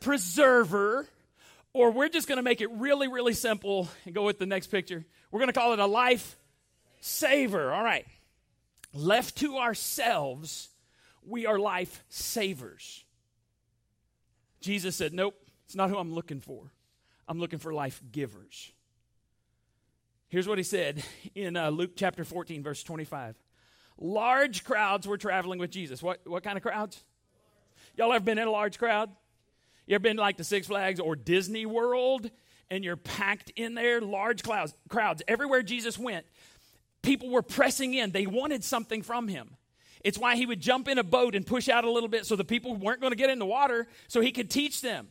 preserver. 0.00 1.06
Or 1.72 1.90
we're 1.90 2.08
just 2.08 2.28
going 2.28 2.36
to 2.36 2.42
make 2.42 2.60
it 2.60 2.70
really, 2.72 3.08
really 3.08 3.32
simple 3.32 3.88
and 4.04 4.14
go 4.14 4.24
with 4.24 4.38
the 4.38 4.46
next 4.46 4.66
picture. 4.66 5.04
We're 5.30 5.40
going 5.40 5.52
to 5.52 5.58
call 5.58 5.72
it 5.72 5.78
a 5.78 5.86
life 5.86 6.36
saver. 7.00 7.72
All 7.72 7.82
right. 7.82 8.06
Left 8.92 9.36
to 9.38 9.56
ourselves, 9.56 10.68
we 11.26 11.46
are 11.46 11.58
life 11.58 12.04
savers. 12.08 13.04
Jesus 14.60 14.96
said, 14.96 15.14
Nope, 15.14 15.34
it's 15.64 15.74
not 15.74 15.88
who 15.88 15.96
I'm 15.96 16.12
looking 16.12 16.40
for. 16.40 16.70
I'm 17.26 17.38
looking 17.38 17.58
for 17.58 17.72
life 17.72 18.02
givers. 18.12 18.72
Here's 20.28 20.48
what 20.48 20.58
he 20.58 20.64
said 20.64 21.02
in 21.34 21.56
uh, 21.56 21.70
Luke 21.70 21.92
chapter 21.96 22.24
14, 22.24 22.62
verse 22.62 22.82
25. 22.82 23.34
Large 23.98 24.64
crowds 24.64 25.06
were 25.06 25.18
traveling 25.18 25.58
with 25.58 25.70
Jesus. 25.70 26.02
What, 26.02 26.20
what 26.26 26.42
kind 26.42 26.56
of 26.56 26.62
crowds? 26.62 27.02
Y'all 27.96 28.12
ever 28.12 28.24
been 28.24 28.38
in 28.38 28.48
a 28.48 28.50
large 28.50 28.78
crowd? 28.78 29.10
You 29.86 29.94
ever 29.94 30.02
been 30.02 30.16
like 30.16 30.36
the 30.36 30.44
Six 30.44 30.66
Flags 30.66 31.00
or 31.00 31.16
Disney 31.16 31.66
World 31.66 32.30
and 32.70 32.84
you're 32.84 32.96
packed 32.96 33.50
in 33.56 33.74
there? 33.74 34.00
Large 34.00 34.42
crowds, 34.42 34.74
crowds. 34.88 35.22
Everywhere 35.28 35.62
Jesus 35.62 35.98
went, 35.98 36.24
people 37.02 37.28
were 37.30 37.42
pressing 37.42 37.94
in. 37.94 38.12
They 38.12 38.26
wanted 38.26 38.64
something 38.64 39.02
from 39.02 39.28
him. 39.28 39.56
It's 40.04 40.18
why 40.18 40.36
he 40.36 40.46
would 40.46 40.60
jump 40.60 40.88
in 40.88 40.98
a 40.98 41.04
boat 41.04 41.34
and 41.34 41.46
push 41.46 41.68
out 41.68 41.84
a 41.84 41.90
little 41.90 42.08
bit 42.08 42.26
so 42.26 42.34
the 42.34 42.44
people 42.44 42.74
weren't 42.74 43.00
going 43.00 43.12
to 43.12 43.16
get 43.16 43.30
in 43.30 43.38
the 43.38 43.46
water 43.46 43.86
so 44.08 44.20
he 44.20 44.32
could 44.32 44.50
teach 44.50 44.80
them. 44.80 45.08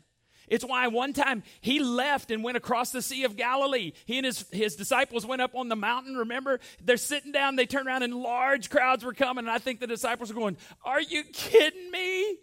It's 0.52 0.66
why 0.66 0.86
one 0.88 1.14
time 1.14 1.44
he 1.62 1.80
left 1.80 2.30
and 2.30 2.44
went 2.44 2.58
across 2.58 2.92
the 2.92 3.02
Sea 3.02 3.24
of 3.24 3.38
Galilee. 3.38 3.94
He 4.06 4.18
and 4.18 4.26
his, 4.26 4.46
his 4.52 4.76
disciples 4.76 5.26
went 5.26 5.42
up 5.42 5.56
on 5.56 5.70
the 5.70 5.78
mountain. 5.78 6.18
Remember? 6.18 6.60
They're 6.84 6.98
sitting 6.98 7.32
down, 7.32 7.56
they 7.56 7.66
turn 7.66 7.88
around, 7.88 8.04
and 8.04 8.14
large 8.14 8.70
crowds 8.70 9.06
were 9.06 9.14
coming. 9.14 9.46
And 9.46 9.52
I 9.52 9.60
think 9.60 9.80
the 9.80 9.88
disciples 9.88 10.32
were 10.32 10.40
going, 10.40 10.58
Are 10.84 11.00
you 11.00 11.24
kidding 11.24 11.90
me? 11.90 12.38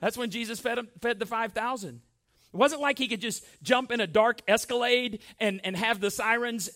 That's 0.00 0.16
when 0.16 0.30
Jesus 0.30 0.60
fed, 0.60 0.78
them, 0.78 0.88
fed 1.02 1.18
the 1.18 1.26
5,000. 1.26 2.00
It 2.52 2.56
wasn't 2.56 2.80
like 2.80 2.96
he 2.96 3.06
could 3.06 3.20
just 3.20 3.44
jump 3.62 3.92
in 3.92 4.00
a 4.00 4.06
dark 4.06 4.40
escalade 4.48 5.20
and, 5.38 5.60
and 5.62 5.76
have 5.76 6.00
the 6.00 6.10
sirens 6.10 6.70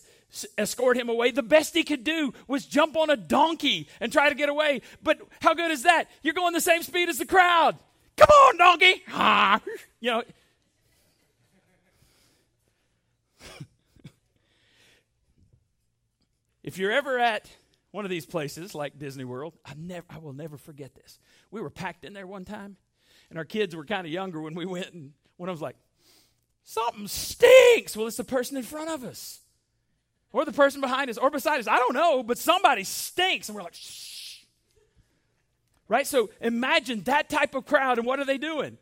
escort 0.59 0.95
him 0.95 1.09
away. 1.09 1.31
The 1.31 1.41
best 1.41 1.73
he 1.73 1.83
could 1.83 2.03
do 2.03 2.35
was 2.47 2.67
jump 2.67 2.95
on 2.95 3.09
a 3.09 3.17
donkey 3.17 3.89
and 3.99 4.11
try 4.11 4.29
to 4.29 4.35
get 4.35 4.49
away. 4.49 4.83
But 5.01 5.17
how 5.41 5.55
good 5.55 5.71
is 5.71 5.83
that? 5.83 6.05
You're 6.21 6.35
going 6.35 6.53
the 6.53 6.61
same 6.61 6.83
speed 6.83 7.09
as 7.09 7.17
the 7.17 7.25
crowd. 7.25 7.79
Come 8.17 8.29
on, 8.29 8.57
donkey. 8.57 9.03
Ah. 9.11 9.61
You 9.99 10.11
know. 10.11 10.23
if 16.63 16.77
you're 16.77 16.91
ever 16.91 17.19
at 17.19 17.49
one 17.91 18.05
of 18.05 18.11
these 18.11 18.25
places 18.25 18.75
like 18.75 18.99
Disney 18.99 19.23
World, 19.25 19.53
I 19.65 19.73
never 19.77 20.05
I 20.09 20.19
will 20.19 20.33
never 20.33 20.57
forget 20.57 20.93
this. 20.95 21.19
We 21.51 21.61
were 21.61 21.69
packed 21.69 22.05
in 22.05 22.13
there 22.13 22.27
one 22.27 22.45
time, 22.45 22.77
and 23.29 23.39
our 23.39 23.45
kids 23.45 23.75
were 23.75 23.85
kind 23.85 24.05
of 24.05 24.13
younger 24.13 24.41
when 24.41 24.53
we 24.53 24.65
went, 24.65 24.93
and 24.93 25.13
one 25.37 25.49
of 25.49 25.53
them 25.53 25.59
was 25.59 25.61
like, 25.61 25.77
Something 26.65 27.07
stinks. 27.07 27.95
Well, 27.95 28.07
it's 28.07 28.17
the 28.17 28.23
person 28.23 28.57
in 28.57 28.63
front 28.63 28.89
of 28.89 29.03
us. 29.03 29.41
Or 30.33 30.43
the 30.43 30.51
person 30.51 30.81
behind 30.81 31.09
us, 31.09 31.17
or 31.17 31.29
beside 31.29 31.59
us. 31.59 31.67
I 31.67 31.77
don't 31.77 31.93
know, 31.93 32.23
but 32.23 32.37
somebody 32.37 32.83
stinks. 32.83 33.47
And 33.47 33.55
we're 33.55 33.61
like, 33.61 33.75
shh. 33.75 34.14
Right? 35.87 36.07
So 36.07 36.29
imagine 36.41 37.03
that 37.03 37.29
type 37.29 37.55
of 37.55 37.65
crowd, 37.65 37.97
and 37.97 38.07
what 38.07 38.19
are 38.19 38.25
they 38.25 38.37
doing? 38.37 38.77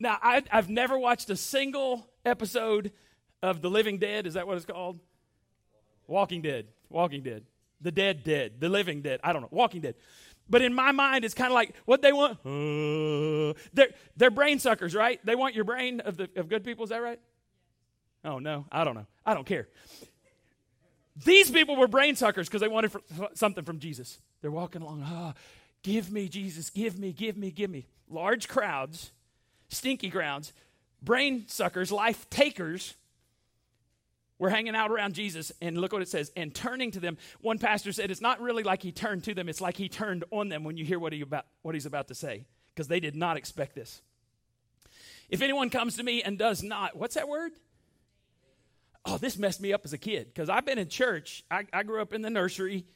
Now, 0.00 0.18
I, 0.22 0.42
have 0.50 0.68
never 0.68 0.98
watched 0.98 1.28
a 1.30 1.36
single 1.36 2.08
episode 2.24 2.92
of 3.42 3.60
The 3.62 3.70
Living 3.70 3.98
Dead. 3.98 4.26
Is 4.26 4.34
that 4.34 4.46
what 4.46 4.56
it's 4.56 4.66
called? 4.66 5.00
Walking 6.06 6.40
Dead. 6.40 6.68
Walking 6.88 7.22
Dead. 7.22 7.44
The 7.80 7.92
Dead 7.92 8.24
Dead. 8.24 8.60
The 8.60 8.68
Living 8.68 9.02
Dead. 9.02 9.20
I 9.22 9.32
don't 9.32 9.42
know. 9.42 9.48
Walking 9.50 9.80
Dead. 9.80 9.96
But 10.48 10.62
in 10.62 10.72
my 10.72 10.92
mind, 10.92 11.24
it's 11.24 11.34
kind 11.34 11.48
of 11.48 11.54
like 11.54 11.74
what 11.84 12.00
they 12.00 12.12
want. 12.12 12.38
Uh, 12.46 13.54
they're, 14.16 14.30
brain 14.30 14.58
suckers, 14.58 14.94
right? 14.94 15.24
They 15.24 15.34
want 15.34 15.54
your 15.54 15.64
brain 15.64 16.00
of, 16.00 16.16
the, 16.16 16.30
of 16.36 16.48
good 16.48 16.64
people. 16.64 16.84
Is 16.84 16.90
that 16.90 17.02
right? 17.02 17.20
Oh, 18.24 18.38
no. 18.38 18.66
I 18.72 18.84
don't 18.84 18.94
know. 18.94 19.06
I 19.26 19.34
don't 19.34 19.46
care. 19.46 19.68
These 21.24 21.50
people 21.50 21.76
were 21.76 21.88
brain 21.88 22.16
suckers 22.16 22.48
because 22.48 22.60
they 22.60 22.68
wanted 22.68 22.92
for, 22.92 23.02
something 23.34 23.64
from 23.64 23.78
Jesus. 23.78 24.20
They're 24.40 24.50
walking 24.50 24.82
along. 24.82 25.02
Ah, 25.04 25.34
give 25.82 26.10
me, 26.10 26.28
Jesus. 26.28 26.70
Give 26.70 26.98
me, 26.98 27.12
give 27.12 27.36
me, 27.36 27.50
give 27.50 27.70
me. 27.70 27.86
Large 28.08 28.48
crowds, 28.48 29.12
stinky 29.68 30.08
grounds, 30.08 30.52
brain 31.02 31.44
suckers, 31.46 31.92
life 31.92 32.28
takers 32.30 32.94
we're 34.38 34.50
hanging 34.50 34.76
out 34.76 34.90
around 34.90 35.14
Jesus, 35.14 35.50
and 35.60 35.78
look 35.78 35.92
what 35.92 36.00
it 36.00 36.08
says. 36.08 36.30
And 36.36 36.54
turning 36.54 36.92
to 36.92 37.00
them, 37.00 37.18
one 37.40 37.58
pastor 37.58 37.92
said 37.92 38.10
it's 38.10 38.20
not 38.20 38.40
really 38.40 38.62
like 38.62 38.82
he 38.82 38.92
turned 38.92 39.24
to 39.24 39.34
them, 39.34 39.48
it's 39.48 39.60
like 39.60 39.76
he 39.76 39.88
turned 39.88 40.24
on 40.30 40.48
them 40.48 40.62
when 40.64 40.76
you 40.76 40.84
hear 40.84 40.98
what, 40.98 41.12
he 41.12 41.20
about, 41.22 41.46
what 41.62 41.74
he's 41.74 41.86
about 41.86 42.08
to 42.08 42.14
say, 42.14 42.44
because 42.72 42.86
they 42.86 43.00
did 43.00 43.16
not 43.16 43.36
expect 43.36 43.74
this. 43.74 44.00
If 45.28 45.42
anyone 45.42 45.70
comes 45.70 45.96
to 45.96 46.02
me 46.02 46.22
and 46.22 46.38
does 46.38 46.62
not, 46.62 46.96
what's 46.96 47.16
that 47.16 47.28
word? 47.28 47.52
Oh, 49.04 49.18
this 49.18 49.36
messed 49.36 49.60
me 49.60 49.72
up 49.72 49.82
as 49.84 49.92
a 49.92 49.98
kid, 49.98 50.28
because 50.32 50.48
I've 50.48 50.64
been 50.64 50.78
in 50.78 50.88
church. 50.88 51.44
I, 51.50 51.64
I 51.72 51.82
grew 51.82 52.00
up 52.00 52.14
in 52.14 52.22
the 52.22 52.30
nursery. 52.30 52.86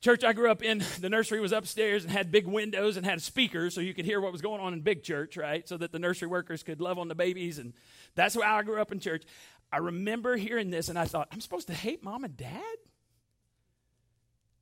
Church 0.00 0.24
I 0.24 0.32
grew 0.34 0.50
up 0.50 0.62
in, 0.62 0.84
the 1.00 1.08
nursery 1.08 1.40
was 1.40 1.52
upstairs 1.52 2.04
and 2.04 2.12
had 2.12 2.30
big 2.30 2.46
windows 2.46 2.96
and 2.96 3.06
had 3.06 3.22
speakers 3.22 3.74
so 3.74 3.80
you 3.80 3.94
could 3.94 4.04
hear 4.04 4.20
what 4.20 4.30
was 4.30 4.42
going 4.42 4.60
on 4.60 4.72
in 4.72 4.80
big 4.80 5.02
church, 5.02 5.36
right? 5.36 5.66
So 5.66 5.76
that 5.78 5.90
the 5.90 5.98
nursery 5.98 6.28
workers 6.28 6.62
could 6.62 6.80
love 6.80 6.98
on 6.98 7.08
the 7.08 7.14
babies. 7.14 7.58
And 7.58 7.72
that's 8.14 8.34
how 8.34 8.56
I 8.56 8.62
grew 8.62 8.80
up 8.80 8.92
in 8.92 9.00
church. 9.00 9.24
I 9.72 9.78
remember 9.78 10.36
hearing 10.36 10.70
this 10.70 10.88
and 10.88 10.98
I 10.98 11.06
thought, 11.06 11.28
I'm 11.32 11.40
supposed 11.40 11.68
to 11.68 11.74
hate 11.74 12.04
mom 12.04 12.24
and 12.24 12.36
dad? 12.36 12.76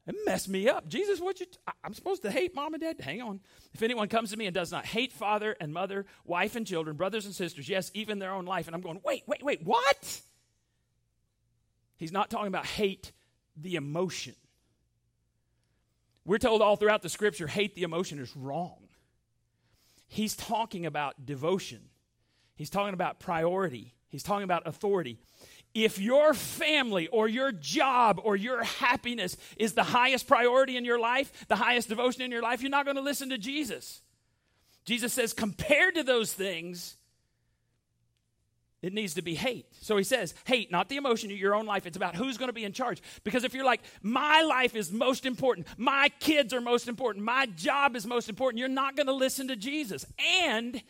It 0.06 0.14
messed 0.26 0.48
me 0.48 0.68
up. 0.68 0.86
Jesus, 0.86 1.18
what 1.18 1.40
you? 1.40 1.46
I'm 1.82 1.94
supposed 1.94 2.22
to 2.22 2.30
hate 2.30 2.54
mom 2.54 2.74
and 2.74 2.82
dad? 2.82 3.00
Hang 3.00 3.22
on. 3.22 3.40
If 3.72 3.82
anyone 3.82 4.08
comes 4.08 4.30
to 4.30 4.36
me 4.36 4.46
and 4.46 4.54
does 4.54 4.70
not 4.70 4.84
hate 4.84 5.12
father 5.12 5.56
and 5.60 5.72
mother, 5.72 6.04
wife 6.24 6.56
and 6.56 6.66
children, 6.66 6.96
brothers 6.96 7.24
and 7.24 7.34
sisters, 7.34 7.68
yes, 7.68 7.90
even 7.94 8.18
their 8.18 8.32
own 8.32 8.44
life, 8.44 8.66
and 8.66 8.76
I'm 8.76 8.82
going, 8.82 9.00
wait, 9.02 9.22
wait, 9.26 9.42
wait, 9.42 9.62
what? 9.64 10.20
He's 11.96 12.12
not 12.12 12.28
talking 12.28 12.48
about 12.48 12.66
hate 12.66 13.12
the 13.56 13.76
emotion. 13.76 14.34
We're 16.24 16.38
told 16.38 16.62
all 16.62 16.76
throughout 16.76 17.02
the 17.02 17.08
scripture, 17.08 17.46
hate 17.46 17.74
the 17.74 17.82
emotion 17.82 18.18
is 18.18 18.34
wrong. 18.36 18.88
He's 20.06 20.36
talking 20.36 20.86
about 20.86 21.26
devotion. 21.26 21.80
He's 22.54 22.70
talking 22.70 22.94
about 22.94 23.20
priority. 23.20 23.94
He's 24.08 24.22
talking 24.22 24.44
about 24.44 24.66
authority. 24.66 25.18
If 25.74 25.98
your 25.98 26.34
family 26.34 27.08
or 27.08 27.26
your 27.26 27.50
job 27.50 28.20
or 28.22 28.36
your 28.36 28.62
happiness 28.62 29.36
is 29.56 29.72
the 29.72 29.82
highest 29.82 30.28
priority 30.28 30.76
in 30.76 30.84
your 30.84 31.00
life, 31.00 31.46
the 31.48 31.56
highest 31.56 31.88
devotion 31.88 32.22
in 32.22 32.30
your 32.30 32.42
life, 32.42 32.62
you're 32.62 32.70
not 32.70 32.84
going 32.84 32.96
to 32.96 33.02
listen 33.02 33.30
to 33.30 33.38
Jesus. 33.38 34.02
Jesus 34.84 35.12
says, 35.12 35.32
compared 35.32 35.96
to 35.96 36.04
those 36.04 36.32
things, 36.32 36.96
it 38.84 38.92
needs 38.92 39.14
to 39.14 39.22
be 39.22 39.34
hate. 39.34 39.66
So 39.80 39.96
he 39.96 40.04
says, 40.04 40.34
hate, 40.44 40.70
not 40.70 40.90
the 40.90 40.96
emotion 40.96 41.30
of 41.30 41.38
your 41.38 41.54
own 41.54 41.64
life. 41.64 41.86
It's 41.86 41.96
about 41.96 42.14
who's 42.14 42.36
going 42.36 42.50
to 42.50 42.54
be 42.54 42.64
in 42.64 42.72
charge. 42.72 43.00
Because 43.24 43.42
if 43.42 43.54
you're 43.54 43.64
like, 43.64 43.80
my 44.02 44.42
life 44.42 44.76
is 44.76 44.92
most 44.92 45.24
important, 45.24 45.66
my 45.78 46.10
kids 46.20 46.52
are 46.52 46.60
most 46.60 46.86
important, 46.86 47.24
my 47.24 47.46
job 47.46 47.96
is 47.96 48.06
most 48.06 48.28
important, 48.28 48.58
you're 48.58 48.68
not 48.68 48.94
going 48.94 49.06
to 49.06 49.14
listen 49.14 49.48
to 49.48 49.56
Jesus. 49.56 50.04
And 50.44 50.82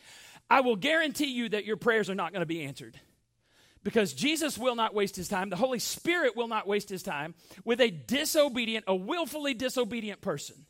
I 0.50 0.60
will 0.60 0.74
guarantee 0.74 1.32
you 1.32 1.50
that 1.50 1.64
your 1.64 1.76
prayers 1.76 2.10
are 2.10 2.16
not 2.16 2.32
going 2.32 2.42
to 2.42 2.46
be 2.46 2.64
answered 2.64 2.98
because 3.84 4.12
Jesus 4.12 4.58
will 4.58 4.74
not 4.74 4.92
waste 4.92 5.14
his 5.14 5.28
time. 5.28 5.50
The 5.50 5.56
Holy 5.56 5.78
Spirit 5.78 6.36
will 6.36 6.48
not 6.48 6.66
waste 6.66 6.88
his 6.88 7.04
time 7.04 7.34
with 7.64 7.80
a 7.80 7.90
disobedient, 7.90 8.86
a 8.88 8.96
willfully 8.96 9.54
disobedient 9.54 10.20
person. 10.20 10.66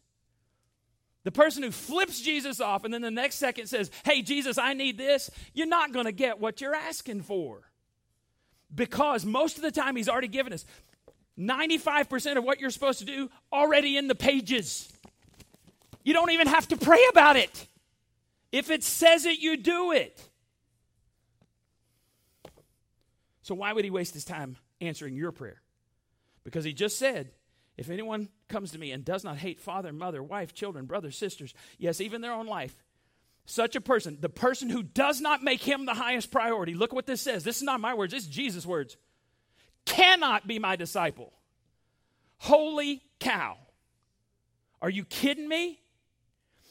The 1.25 1.33
person 1.33 1.62
who 1.62 1.71
flips 1.71 2.21
Jesus 2.21 2.61
off 2.61 2.85
and 2.85 2.93
then 2.93 3.02
the 3.02 3.11
next 3.11 3.37
second 3.37 3.66
says, 3.66 3.90
Hey, 4.04 4.23
Jesus, 4.23 4.59
I 4.59 4.75
need 4.75 4.99
this, 4.99 5.31
you're 5.54 5.66
not 5.66 5.93
going 5.93 6.04
to 6.04 6.12
get 6.12 6.38
what 6.38 6.61
you're 6.61 6.75
asking 6.75 7.23
for. 7.23 7.62
Because 8.75 9.25
most 9.25 9.57
of 9.57 9.62
the 9.62 9.71
time, 9.71 9.97
he's 9.97 10.09
already 10.09 10.28
given 10.28 10.52
us 10.52 10.64
95% 11.38 12.37
of 12.37 12.45
what 12.45 12.61
you're 12.61 12.71
supposed 12.71 12.99
to 13.00 13.04
do 13.04 13.31
already 13.52 13.97
in 13.97 14.09
the 14.09 14.14
pages. 14.14 14.93
You 16.04 16.12
don't 16.12 16.31
even 16.31 16.47
have 16.47 16.69
to 16.69 16.76
pray 16.76 17.02
about 17.11 17.37
it. 17.37 17.66
If 18.52 18.71
it 18.71 18.85
says 18.85 19.25
it, 19.25 19.38
you 19.38 19.57
do 19.57 19.93
it. 19.93 20.21
So 23.43 23.54
why 23.54 23.73
would 23.73 23.85
he 23.85 23.90
waste 23.90 24.14
his 24.14 24.25
time 24.25 24.57
answering 24.81 25.16
your 25.16 25.33
prayer? 25.33 25.61
Because 26.45 26.64
he 26.64 26.73
just 26.73 26.99
said, 26.99 27.31
if 27.76 27.90
anyone 27.90 28.28
comes 28.49 28.71
to 28.73 28.78
me 28.78 28.93
and 28.93 29.04
does 29.04 29.25
not 29.25 29.38
hate 29.38 29.61
father, 29.61 29.93
mother, 29.93 30.23
wife, 30.23 30.54
children, 30.54 30.87
brothers, 30.87 31.16
sisters, 31.16 31.54
yes, 31.78 32.00
even 32.00 32.21
their 32.21 32.33
own 32.33 32.47
life, 32.47 32.76
such 33.47 33.76
a 33.76 33.81
person, 33.81 34.19
the 34.21 34.28
person 34.28 34.71
who 34.71 34.83
does 34.83 35.21
not 35.21 35.43
make 35.43 35.62
him 35.62 35.85
the 35.85 35.95
highest 35.95 36.31
priority, 36.31 36.75
look 36.75 36.93
what 36.93 37.07
this 37.07 37.21
says. 37.21 37.45
This 37.45 37.57
is 37.57 37.62
not 37.62 37.81
my 37.81 37.95
words, 37.95 38.14
is 38.14 38.26
Jesus' 38.26 38.64
words. 38.64 38.97
Cannot 39.85 40.47
be 40.47 40.59
my 40.59 40.76
disciple. 40.76 41.33
Holy 42.38 43.02
cow. 43.21 43.57
Are 44.81 44.90
you 44.90 45.04
kidding 45.04 45.49
me? 45.49 45.81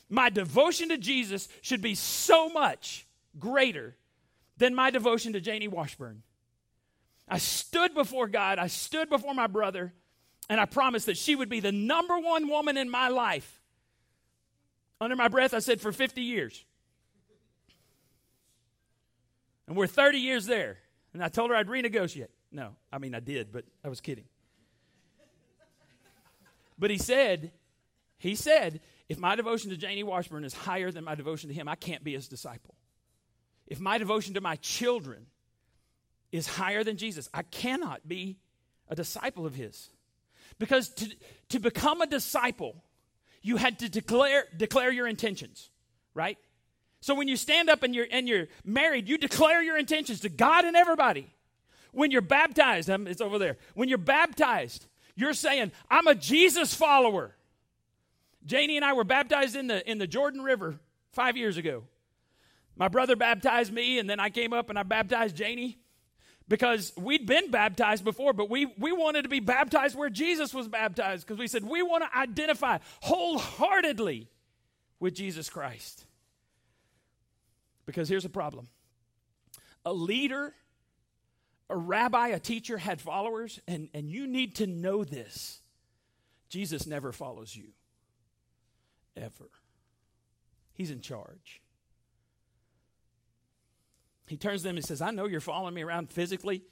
My 0.10 0.30
devotion 0.30 0.90
to 0.90 0.98
Jesus 0.98 1.48
should 1.62 1.82
be 1.82 1.96
so 1.96 2.50
much 2.50 3.08
greater 3.38 3.96
than 4.58 4.76
my 4.76 4.92
devotion 4.92 5.34
to 5.34 5.42
Janie 5.42 5.68
Washburn. 5.68 6.24
I 7.28 7.38
stood 7.38 7.94
before 7.94 8.28
God, 8.28 8.60
I 8.60 8.68
stood 8.68 9.10
before 9.10 9.34
my 9.34 9.48
brother, 9.48 9.94
and 10.54 10.62
I 10.62 10.66
promised 10.66 11.08
that 11.08 11.18
she 11.18 11.36
would 11.36 11.50
be 11.50 11.62
the 11.62 11.72
number 11.72 12.16
one 12.20 12.48
woman 12.48 12.78
in 12.78 12.88
my 12.88 13.08
life. 13.08 13.60
Under 15.02 15.16
my 15.16 15.28
breath, 15.28 15.52
I 15.56 15.58
said, 15.58 15.82
for 15.82 15.92
50 15.92 16.22
years. 16.22 16.64
And 19.68 19.76
we're 19.76 19.88
30 19.88 20.20
years 20.20 20.46
there. 20.46 20.78
And 21.12 21.24
I 21.24 21.30
told 21.30 21.50
her 21.50 21.56
I'd 21.56 21.66
renegotiate. 21.66 22.28
No, 22.52 22.76
I 22.92 23.00
mean, 23.00 23.16
I 23.16 23.20
did, 23.20 23.52
but 23.52 23.66
I 23.84 23.90
was 23.90 24.00
kidding. 24.00 24.26
But 26.78 26.92
he 26.92 27.00
said, 27.00 27.52
he 28.20 28.36
said, 28.36 28.80
if 29.10 29.18
my 29.18 29.36
devotion 29.36 29.72
to 29.72 29.78
Janie 29.78 30.04
Washburn 30.04 30.46
is 30.46 30.54
higher 30.54 30.92
than 30.92 31.04
my 31.04 31.16
devotion 31.16 31.50
to 31.50 31.56
him, 31.56 31.68
I 31.68 31.74
can't 31.74 32.04
be 32.04 32.14
his 32.14 32.28
disciple. 32.28 32.76
If 33.66 33.80
my 33.80 33.98
devotion 33.98 34.36
to 34.36 34.42
my 34.42 34.58
children 34.58 35.26
is 36.32 36.46
higher 36.46 36.84
than 36.84 36.98
Jesus. 36.98 37.28
I 37.34 37.42
cannot 37.42 38.08
be 38.08 38.38
a 38.88 38.94
disciple 38.94 39.48
of 39.48 39.56
his. 39.56 39.90
Because 40.60 40.90
to, 40.90 41.10
to 41.50 41.60
become 41.60 42.02
a 42.02 42.08
disciple, 42.08 42.76
you 43.42 43.58
had 43.58 43.80
to 43.80 43.90
declare, 43.90 44.46
declare 44.56 44.92
your 44.92 45.08
intentions, 45.08 45.70
right? 46.14 46.38
So 47.02 47.16
when 47.16 47.28
you 47.28 47.36
stand 47.36 47.70
up 47.70 47.84
and 47.84 47.94
you're, 47.94 48.08
and 48.10 48.28
you're 48.28 48.48
married, 48.64 49.10
you 49.10 49.18
declare 49.18 49.62
your 49.62 49.78
intentions 49.78 50.22
to 50.22 50.30
God 50.30 50.66
and 50.66 50.76
everybody. 50.76 51.28
When 51.92 52.12
you're 52.12 52.22
baptized, 52.22 52.90
um, 52.90 53.08
it's 53.08 53.22
over 53.22 53.38
there. 53.38 53.58
When 53.76 53.90
you're 53.90 53.98
baptized, 53.98 54.86
you're 55.16 55.34
saying, 55.34 55.72
I'm 55.92 56.08
a 56.08 56.16
Jesus 56.16 56.74
follower. 56.74 57.36
Janie 58.46 58.78
and 58.78 58.86
I 58.86 58.94
were 58.94 59.04
baptized 59.04 59.56
in 59.56 59.68
the, 59.68 59.90
in 59.90 59.98
the 59.98 60.08
Jordan 60.08 60.42
River 60.42 60.80
five 61.12 61.38
years 61.38 61.58
ago. 61.58 61.84
My 62.76 62.88
brother 62.88 63.16
baptized 63.16 63.72
me, 63.72 64.00
and 64.00 64.10
then 64.10 64.20
I 64.20 64.30
came 64.30 64.54
up 64.54 64.70
and 64.70 64.80
I 64.80 64.84
baptized 64.84 65.36
Janie 65.36 65.78
because 66.54 66.94
we'd 66.96 67.26
been 67.26 67.50
baptized 67.50 68.04
before, 68.04 68.32
but 68.32 68.48
we, 68.48 68.68
we 68.78 68.92
wanted 68.92 69.24
to 69.24 69.28
be 69.28 69.40
baptized 69.40 69.98
where 69.98 70.12
Jesus 70.12 70.54
was 70.54 70.68
baptized 70.68 71.26
because 71.26 71.40
we 71.40 71.48
said 71.48 71.64
we 71.64 71.82
want 71.82 72.04
to 72.04 72.16
identify 72.16 72.78
wholeheartedly 73.02 74.30
with 75.00 75.16
Jesus 75.16 75.50
Christ. 75.50 76.06
Because 77.88 78.08
here's 78.08 78.22
the 78.22 78.30
problem 78.30 78.68
a 79.84 79.92
leader, 79.92 80.54
a 81.72 81.76
rabbi, 81.76 82.28
a 82.28 82.40
teacher 82.40 82.78
had 82.78 83.02
followers, 83.02 83.60
and, 83.68 83.90
and 83.96 84.12
you 84.12 84.28
need 84.28 84.58
to 84.58 84.68
know 84.68 85.04
this. 85.04 85.60
Jesus 86.50 86.86
never 86.86 87.12
follows 87.12 87.56
you, 87.56 87.70
ever. 89.18 89.50
He's 90.76 90.92
in 90.92 91.02
charge. 91.02 91.63
He 94.34 94.38
turns 94.38 94.62
to 94.62 94.68
them 94.68 94.78
and 94.78 94.84
says, 94.84 95.00
I 95.00 95.12
know 95.12 95.28
you're 95.28 95.40
following 95.40 95.76
me 95.76 95.84
around 95.84 96.10
physically, 96.10 96.64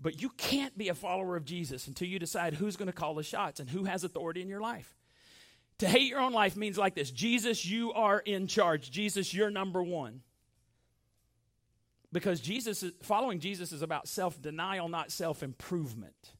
but 0.00 0.22
you 0.22 0.30
can't 0.30 0.78
be 0.78 0.88
a 0.88 0.94
follower 0.94 1.36
of 1.36 1.44
Jesus 1.44 1.88
until 1.88 2.08
you 2.08 2.18
decide 2.18 2.54
who's 2.54 2.74
going 2.74 2.86
to 2.86 2.92
call 2.94 3.14
the 3.14 3.22
shots 3.22 3.60
and 3.60 3.68
who 3.68 3.84
has 3.84 4.02
authority 4.02 4.40
in 4.40 4.48
your 4.48 4.62
life. 4.62 4.96
To 5.80 5.86
hate 5.86 6.08
your 6.08 6.20
own 6.20 6.32
life 6.32 6.56
means 6.56 6.78
like 6.78 6.94
this 6.94 7.10
Jesus, 7.10 7.66
you 7.66 7.92
are 7.92 8.18
in 8.18 8.46
charge. 8.46 8.90
Jesus, 8.90 9.34
you're 9.34 9.50
number 9.50 9.82
one. 9.82 10.22
Because 12.14 12.40
Jesus 12.40 12.82
following 13.02 13.40
Jesus 13.40 13.72
is 13.72 13.82
about 13.82 14.08
self 14.08 14.40
denial, 14.40 14.88
not 14.88 15.12
self 15.12 15.42
improvement. 15.42 16.32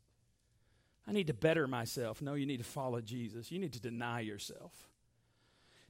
I 1.06 1.12
need 1.12 1.26
to 1.26 1.34
better 1.34 1.68
myself. 1.68 2.22
No, 2.22 2.32
you 2.32 2.46
need 2.46 2.60
to 2.60 2.64
follow 2.64 3.02
Jesus. 3.02 3.52
You 3.52 3.58
need 3.58 3.74
to 3.74 3.80
deny 3.80 4.20
yourself. 4.20 4.72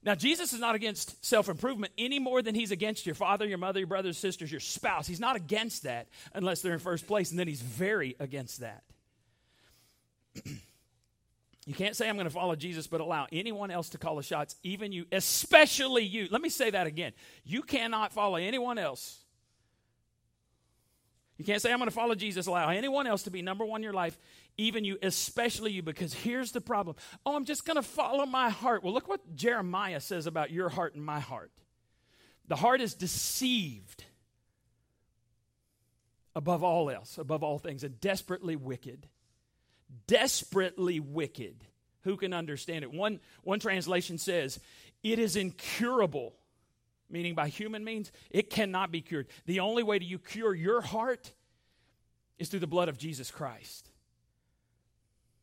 Now, 0.06 0.14
Jesus 0.14 0.52
is 0.52 0.60
not 0.60 0.76
against 0.76 1.22
self 1.26 1.48
improvement 1.48 1.92
any 1.98 2.20
more 2.20 2.40
than 2.40 2.54
he's 2.54 2.70
against 2.70 3.06
your 3.06 3.16
father, 3.16 3.44
your 3.44 3.58
mother, 3.58 3.80
your 3.80 3.88
brothers, 3.88 4.16
sisters, 4.16 4.52
your 4.52 4.60
spouse. 4.60 5.08
He's 5.08 5.18
not 5.18 5.34
against 5.34 5.82
that 5.82 6.06
unless 6.32 6.62
they're 6.62 6.72
in 6.72 6.78
first 6.78 7.08
place, 7.08 7.32
and 7.32 7.40
then 7.40 7.48
he's 7.48 7.60
very 7.60 8.14
against 8.20 8.60
that. 8.60 8.84
you 11.66 11.74
can't 11.74 11.96
say, 11.96 12.08
I'm 12.08 12.14
going 12.14 12.28
to 12.28 12.32
follow 12.32 12.54
Jesus, 12.54 12.86
but 12.86 13.00
allow 13.00 13.26
anyone 13.32 13.72
else 13.72 13.88
to 13.90 13.98
call 13.98 14.14
the 14.14 14.22
shots, 14.22 14.54
even 14.62 14.92
you, 14.92 15.06
especially 15.10 16.04
you. 16.04 16.28
Let 16.30 16.40
me 16.40 16.50
say 16.50 16.70
that 16.70 16.86
again. 16.86 17.12
You 17.44 17.62
cannot 17.62 18.12
follow 18.12 18.36
anyone 18.36 18.78
else. 18.78 19.18
You 21.36 21.44
can't 21.44 21.60
say, 21.60 21.72
I'm 21.72 21.78
going 21.78 21.90
to 21.90 21.94
follow 21.94 22.14
Jesus, 22.14 22.46
allow 22.46 22.68
anyone 22.70 23.08
else 23.08 23.24
to 23.24 23.30
be 23.30 23.42
number 23.42 23.64
one 23.64 23.80
in 23.80 23.84
your 23.84 23.92
life, 23.92 24.16
even 24.58 24.84
you, 24.84 24.98
especially 25.02 25.72
you, 25.72 25.82
because 25.82 26.14
here's 26.14 26.52
the 26.52 26.60
problem. 26.60 26.96
Oh, 27.24 27.36
I'm 27.36 27.44
just 27.44 27.64
going 27.66 27.76
to 27.76 27.82
follow 27.82 28.24
my 28.26 28.50
heart. 28.50 28.82
Well, 28.82 28.94
look 28.94 29.08
what 29.08 29.34
Jeremiah 29.34 30.00
says 30.00 30.26
about 30.26 30.50
your 30.50 30.68
heart 30.68 30.94
and 30.94 31.04
my 31.04 31.20
heart. 31.20 31.52
The 32.48 32.56
heart 32.56 32.80
is 32.80 32.94
deceived 32.94 34.04
above 36.34 36.62
all 36.62 36.90
else, 36.90 37.18
above 37.18 37.42
all 37.42 37.58
things, 37.58 37.84
and 37.84 38.00
desperately 38.00 38.56
wicked. 38.56 39.08
Desperately 40.06 41.00
wicked. 41.00 41.64
Who 42.02 42.16
can 42.16 42.32
understand 42.32 42.84
it? 42.84 42.92
One, 42.92 43.20
one 43.42 43.58
translation 43.58 44.16
says, 44.16 44.60
it 45.02 45.18
is 45.18 45.36
incurable, 45.36 46.34
meaning 47.10 47.34
by 47.34 47.48
human 47.48 47.84
means, 47.84 48.12
it 48.30 48.48
cannot 48.48 48.90
be 48.92 49.00
cured. 49.00 49.26
The 49.46 49.60
only 49.60 49.82
way 49.82 49.98
to 49.98 50.04
you 50.04 50.18
cure 50.18 50.54
your 50.54 50.80
heart 50.80 51.32
is 52.38 52.48
through 52.48 52.60
the 52.60 52.66
blood 52.66 52.88
of 52.88 52.98
Jesus 52.98 53.30
Christ. 53.30 53.90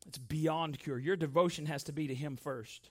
It's 0.06 0.18
beyond 0.18 0.78
cure. 0.78 0.98
Your 0.98 1.16
devotion 1.16 1.66
has 1.66 1.84
to 1.84 1.92
be 1.92 2.08
to 2.08 2.14
Him 2.14 2.36
first. 2.36 2.90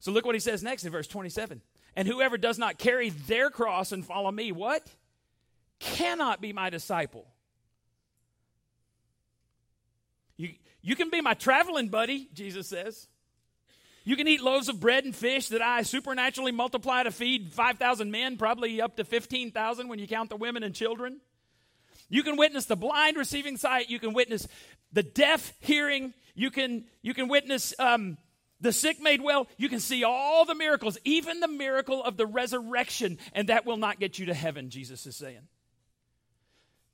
So 0.00 0.12
look 0.12 0.24
what 0.24 0.34
he 0.34 0.40
says 0.40 0.62
next 0.62 0.84
in 0.84 0.92
verse 0.92 1.06
27. 1.06 1.62
And 1.94 2.06
whoever 2.06 2.36
does 2.36 2.58
not 2.58 2.78
carry 2.78 3.10
their 3.10 3.50
cross 3.50 3.92
and 3.92 4.04
follow 4.04 4.30
me, 4.30 4.52
what? 4.52 4.86
Cannot 5.80 6.40
be 6.40 6.52
my 6.52 6.70
disciple. 6.70 7.26
You, 10.36 10.50
you 10.82 10.94
can 10.94 11.08
be 11.10 11.22
my 11.22 11.34
traveling 11.34 11.88
buddy, 11.88 12.28
Jesus 12.34 12.68
says. 12.68 13.08
You 14.04 14.16
can 14.16 14.28
eat 14.28 14.42
loaves 14.42 14.68
of 14.68 14.78
bread 14.78 15.04
and 15.04 15.16
fish 15.16 15.48
that 15.48 15.62
I 15.62 15.82
supernaturally 15.82 16.52
multiply 16.52 17.02
to 17.02 17.10
feed 17.10 17.52
5,000 17.52 18.10
men, 18.10 18.36
probably 18.36 18.80
up 18.80 18.96
to 18.96 19.04
15,000 19.04 19.88
when 19.88 19.98
you 19.98 20.06
count 20.06 20.30
the 20.30 20.36
women 20.36 20.62
and 20.62 20.74
children. 20.74 21.20
You 22.08 22.22
can 22.22 22.36
witness 22.36 22.66
the 22.66 22.76
blind 22.76 23.16
receiving 23.16 23.56
sight. 23.56 23.90
You 23.90 23.98
can 23.98 24.12
witness 24.12 24.46
the 24.92 25.02
deaf 25.02 25.52
hearing. 25.60 26.14
You 26.34 26.50
can, 26.50 26.84
you 27.02 27.14
can 27.14 27.28
witness 27.28 27.74
um, 27.78 28.18
the 28.60 28.72
sick 28.72 29.00
made 29.00 29.20
well. 29.20 29.48
You 29.56 29.68
can 29.68 29.80
see 29.80 30.04
all 30.04 30.44
the 30.44 30.54
miracles, 30.54 30.98
even 31.04 31.40
the 31.40 31.48
miracle 31.48 32.02
of 32.02 32.16
the 32.16 32.26
resurrection, 32.26 33.18
and 33.32 33.48
that 33.48 33.66
will 33.66 33.76
not 33.76 33.98
get 33.98 34.18
you 34.18 34.26
to 34.26 34.34
heaven, 34.34 34.70
Jesus 34.70 35.06
is 35.06 35.16
saying. 35.16 35.48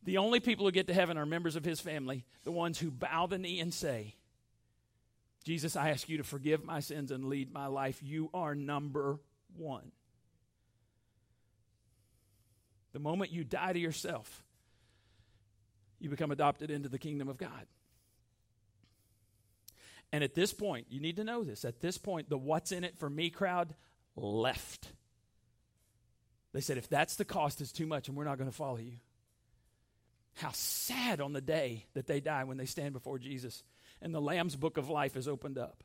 The 0.04 0.18
only 0.18 0.40
people 0.40 0.66
who 0.66 0.72
get 0.72 0.88
to 0.88 0.94
heaven 0.94 1.16
are 1.16 1.26
members 1.26 1.54
of 1.54 1.64
his 1.64 1.80
family, 1.80 2.24
the 2.44 2.50
ones 2.50 2.78
who 2.78 2.90
bow 2.90 3.26
the 3.26 3.38
knee 3.38 3.60
and 3.60 3.72
say, 3.72 4.16
Jesus, 5.44 5.76
I 5.76 5.90
ask 5.90 6.08
you 6.08 6.18
to 6.18 6.24
forgive 6.24 6.64
my 6.64 6.80
sins 6.80 7.10
and 7.10 7.26
lead 7.26 7.52
my 7.52 7.66
life. 7.66 8.00
You 8.02 8.30
are 8.32 8.54
number 8.54 9.18
one. 9.56 9.92
The 12.92 12.98
moment 12.98 13.32
you 13.32 13.42
die 13.42 13.72
to 13.72 13.78
yourself, 13.78 14.44
you 16.02 16.10
become 16.10 16.32
adopted 16.32 16.70
into 16.70 16.88
the 16.88 16.98
kingdom 16.98 17.28
of 17.28 17.38
God. 17.38 17.66
And 20.12 20.22
at 20.22 20.34
this 20.34 20.52
point, 20.52 20.86
you 20.90 21.00
need 21.00 21.16
to 21.16 21.24
know 21.24 21.44
this. 21.44 21.64
At 21.64 21.80
this 21.80 21.96
point, 21.96 22.28
the 22.28 22.36
what's 22.36 22.72
in 22.72 22.84
it 22.84 22.98
for 22.98 23.08
me 23.08 23.30
crowd 23.30 23.74
left. 24.16 24.88
They 26.52 26.60
said, 26.60 26.76
if 26.76 26.88
that's 26.88 27.16
the 27.16 27.24
cost, 27.24 27.60
it's 27.60 27.72
too 27.72 27.86
much 27.86 28.08
and 28.08 28.16
we're 28.16 28.24
not 28.24 28.36
going 28.36 28.50
to 28.50 28.56
follow 28.56 28.76
you. 28.76 28.98
How 30.34 30.50
sad 30.52 31.20
on 31.20 31.32
the 31.32 31.40
day 31.40 31.86
that 31.94 32.06
they 32.06 32.20
die 32.20 32.44
when 32.44 32.56
they 32.56 32.66
stand 32.66 32.92
before 32.92 33.18
Jesus 33.18 33.62
and 34.02 34.14
the 34.14 34.20
Lamb's 34.20 34.56
book 34.56 34.76
of 34.76 34.90
life 34.90 35.16
is 35.16 35.28
opened 35.28 35.56
up. 35.56 35.82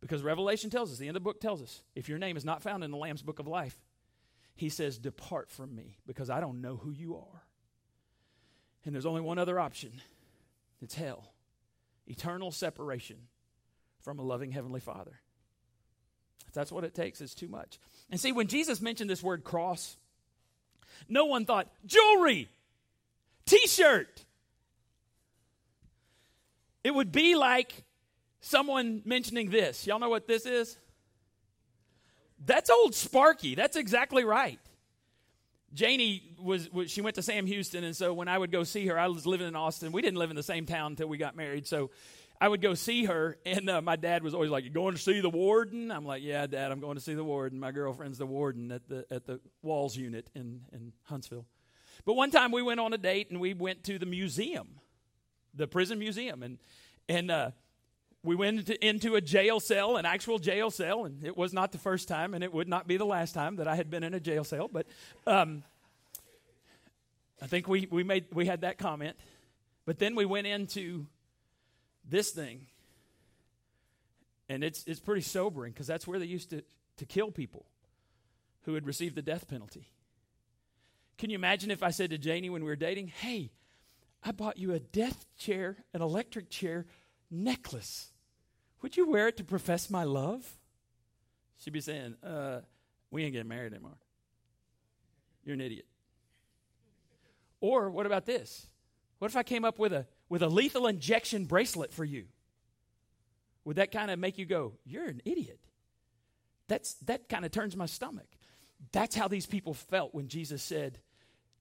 Because 0.00 0.22
Revelation 0.22 0.70
tells 0.70 0.90
us, 0.90 0.98
the 0.98 1.08
end 1.08 1.16
of 1.16 1.22
the 1.22 1.28
book 1.28 1.40
tells 1.40 1.62
us, 1.62 1.82
if 1.94 2.08
your 2.08 2.18
name 2.18 2.36
is 2.36 2.44
not 2.44 2.62
found 2.62 2.84
in 2.84 2.90
the 2.90 2.96
Lamb's 2.96 3.22
book 3.22 3.38
of 3.38 3.46
life, 3.46 3.78
he 4.54 4.68
says, 4.68 4.98
Depart 4.98 5.50
from 5.50 5.74
me 5.74 5.98
because 6.06 6.30
I 6.30 6.40
don't 6.40 6.60
know 6.60 6.76
who 6.76 6.90
you 6.90 7.16
are. 7.16 7.42
And 8.84 8.94
there's 8.94 9.06
only 9.06 9.20
one 9.20 9.38
other 9.38 9.60
option 9.60 9.92
it's 10.80 10.94
hell, 10.94 11.32
eternal 12.06 12.50
separation 12.50 13.16
from 14.00 14.18
a 14.18 14.22
loving 14.22 14.50
Heavenly 14.50 14.80
Father. 14.80 15.20
If 16.48 16.52
that's 16.52 16.72
what 16.72 16.84
it 16.84 16.94
takes, 16.94 17.20
it's 17.20 17.34
too 17.34 17.48
much. 17.48 17.78
And 18.10 18.20
see, 18.20 18.32
when 18.32 18.48
Jesus 18.48 18.80
mentioned 18.80 19.08
this 19.08 19.22
word 19.22 19.44
cross, 19.44 19.96
no 21.08 21.26
one 21.26 21.44
thought 21.44 21.68
jewelry, 21.86 22.48
t 23.46 23.66
shirt. 23.66 24.24
It 26.84 26.92
would 26.92 27.12
be 27.12 27.36
like 27.36 27.84
someone 28.40 29.02
mentioning 29.04 29.50
this. 29.50 29.86
Y'all 29.86 30.00
know 30.00 30.10
what 30.10 30.26
this 30.26 30.44
is? 30.44 30.76
That's 32.44 32.70
old 32.70 32.94
Sparky. 32.94 33.54
That's 33.54 33.76
exactly 33.76 34.24
right. 34.24 34.58
Janie 35.74 36.22
was, 36.38 36.70
was, 36.70 36.90
she 36.90 37.00
went 37.00 37.16
to 37.16 37.22
Sam 37.22 37.46
Houston, 37.46 37.84
and 37.84 37.96
so 37.96 38.12
when 38.12 38.28
I 38.28 38.36
would 38.36 38.52
go 38.52 38.62
see 38.62 38.86
her, 38.88 38.98
I 38.98 39.06
was 39.06 39.26
living 39.26 39.46
in 39.46 39.56
Austin. 39.56 39.92
We 39.92 40.02
didn't 40.02 40.18
live 40.18 40.30
in 40.30 40.36
the 40.36 40.42
same 40.42 40.66
town 40.66 40.92
until 40.92 41.08
we 41.08 41.16
got 41.16 41.34
married, 41.34 41.66
so 41.66 41.90
I 42.42 42.48
would 42.48 42.60
go 42.60 42.74
see 42.74 43.04
her, 43.04 43.38
and 43.46 43.70
uh, 43.70 43.80
my 43.80 43.94
dad 43.94 44.24
was 44.24 44.34
always 44.34 44.50
like, 44.50 44.64
"You 44.64 44.70
going 44.70 44.94
to 44.96 45.00
see 45.00 45.20
the 45.20 45.30
warden?" 45.30 45.92
I'm 45.92 46.04
like, 46.04 46.24
"Yeah, 46.24 46.48
Dad, 46.48 46.72
I'm 46.72 46.80
going 46.80 46.96
to 46.96 47.00
see 47.00 47.14
the 47.14 47.22
warden." 47.22 47.60
My 47.60 47.70
girlfriend's 47.70 48.18
the 48.18 48.26
warden 48.26 48.72
at 48.72 48.88
the 48.88 49.06
at 49.12 49.26
the 49.26 49.40
Walls 49.62 49.96
unit 49.96 50.28
in 50.34 50.62
in 50.72 50.92
Huntsville. 51.04 51.46
But 52.04 52.14
one 52.14 52.32
time 52.32 52.50
we 52.50 52.62
went 52.62 52.80
on 52.80 52.92
a 52.92 52.98
date, 52.98 53.30
and 53.30 53.40
we 53.40 53.54
went 53.54 53.84
to 53.84 53.96
the 53.96 54.06
museum, 54.06 54.80
the 55.54 55.68
prison 55.68 56.00
museum, 56.00 56.42
and 56.42 56.58
and 57.08 57.30
uh, 57.30 57.50
we 58.24 58.36
went 58.36 58.58
into, 58.58 58.86
into, 58.86 59.14
a 59.16 59.20
jail 59.20 59.58
cell, 59.58 59.96
an 59.96 60.06
actual 60.06 60.38
jail 60.38 60.70
cell, 60.70 61.04
and 61.04 61.24
it 61.24 61.36
was 61.36 61.52
not 61.52 61.72
the 61.72 61.78
first 61.78 62.06
time, 62.06 62.34
and 62.34 62.44
it 62.44 62.52
would 62.52 62.68
not 62.68 62.86
be 62.86 62.96
the 62.96 63.04
last 63.04 63.32
time 63.34 63.56
that 63.56 63.66
I 63.66 63.74
had 63.74 63.90
been 63.90 64.04
in 64.04 64.14
a 64.14 64.20
jail 64.20 64.44
cell. 64.44 64.68
But 64.72 64.86
um, 65.26 65.64
I 67.40 67.46
think 67.46 67.66
we, 67.66 67.88
we 67.90 68.04
made 68.04 68.26
we 68.32 68.46
had 68.46 68.60
that 68.60 68.78
comment. 68.78 69.16
But 69.84 69.98
then 69.98 70.14
we 70.14 70.24
went 70.24 70.46
into 70.46 71.06
this 72.08 72.30
thing, 72.30 72.66
and 74.48 74.62
it's 74.62 74.84
it's 74.86 75.00
pretty 75.00 75.22
sobering 75.22 75.72
because 75.72 75.88
that's 75.88 76.06
where 76.06 76.20
they 76.20 76.26
used 76.26 76.50
to 76.50 76.62
to 76.98 77.04
kill 77.04 77.32
people 77.32 77.66
who 78.62 78.74
had 78.74 78.86
received 78.86 79.16
the 79.16 79.22
death 79.22 79.48
penalty. 79.48 79.88
Can 81.18 81.30
you 81.30 81.34
imagine 81.34 81.72
if 81.72 81.82
I 81.82 81.90
said 81.90 82.10
to 82.10 82.18
Janie 82.18 82.50
when 82.50 82.62
we 82.62 82.70
were 82.70 82.76
dating, 82.76 83.08
"Hey, 83.08 83.50
I 84.22 84.30
bought 84.30 84.58
you 84.58 84.72
a 84.72 84.78
death 84.78 85.26
chair, 85.36 85.78
an 85.92 86.02
electric 86.02 86.48
chair 86.48 86.86
necklace." 87.28 88.11
Would 88.82 88.96
you 88.96 89.08
wear 89.08 89.28
it 89.28 89.36
to 89.38 89.44
profess 89.44 89.88
my 89.88 90.04
love? 90.04 90.58
She'd 91.58 91.72
be 91.72 91.80
saying, 91.80 92.16
uh, 92.22 92.60
We 93.10 93.24
ain't 93.24 93.32
getting 93.32 93.48
married 93.48 93.72
anymore. 93.72 93.96
You're 95.44 95.54
an 95.54 95.60
idiot. 95.60 95.86
Or 97.60 97.90
what 97.90 98.06
about 98.06 98.26
this? 98.26 98.66
What 99.18 99.30
if 99.30 99.36
I 99.36 99.44
came 99.44 99.64
up 99.64 99.78
with 99.78 99.92
a 99.92 100.06
with 100.28 100.42
a 100.42 100.48
lethal 100.48 100.86
injection 100.88 101.44
bracelet 101.44 101.92
for 101.92 102.04
you? 102.04 102.24
Would 103.64 103.76
that 103.76 103.92
kind 103.92 104.10
of 104.10 104.18
make 104.18 104.38
you 104.38 104.46
go, 104.46 104.74
You're 104.84 105.06
an 105.06 105.22
idiot? 105.24 105.60
That's 106.66 106.94
that 107.04 107.28
kind 107.28 107.44
of 107.44 107.52
turns 107.52 107.76
my 107.76 107.86
stomach. 107.86 108.26
That's 108.90 109.14
how 109.14 109.28
these 109.28 109.46
people 109.46 109.74
felt 109.74 110.12
when 110.12 110.26
Jesus 110.26 110.60
said, 110.62 110.98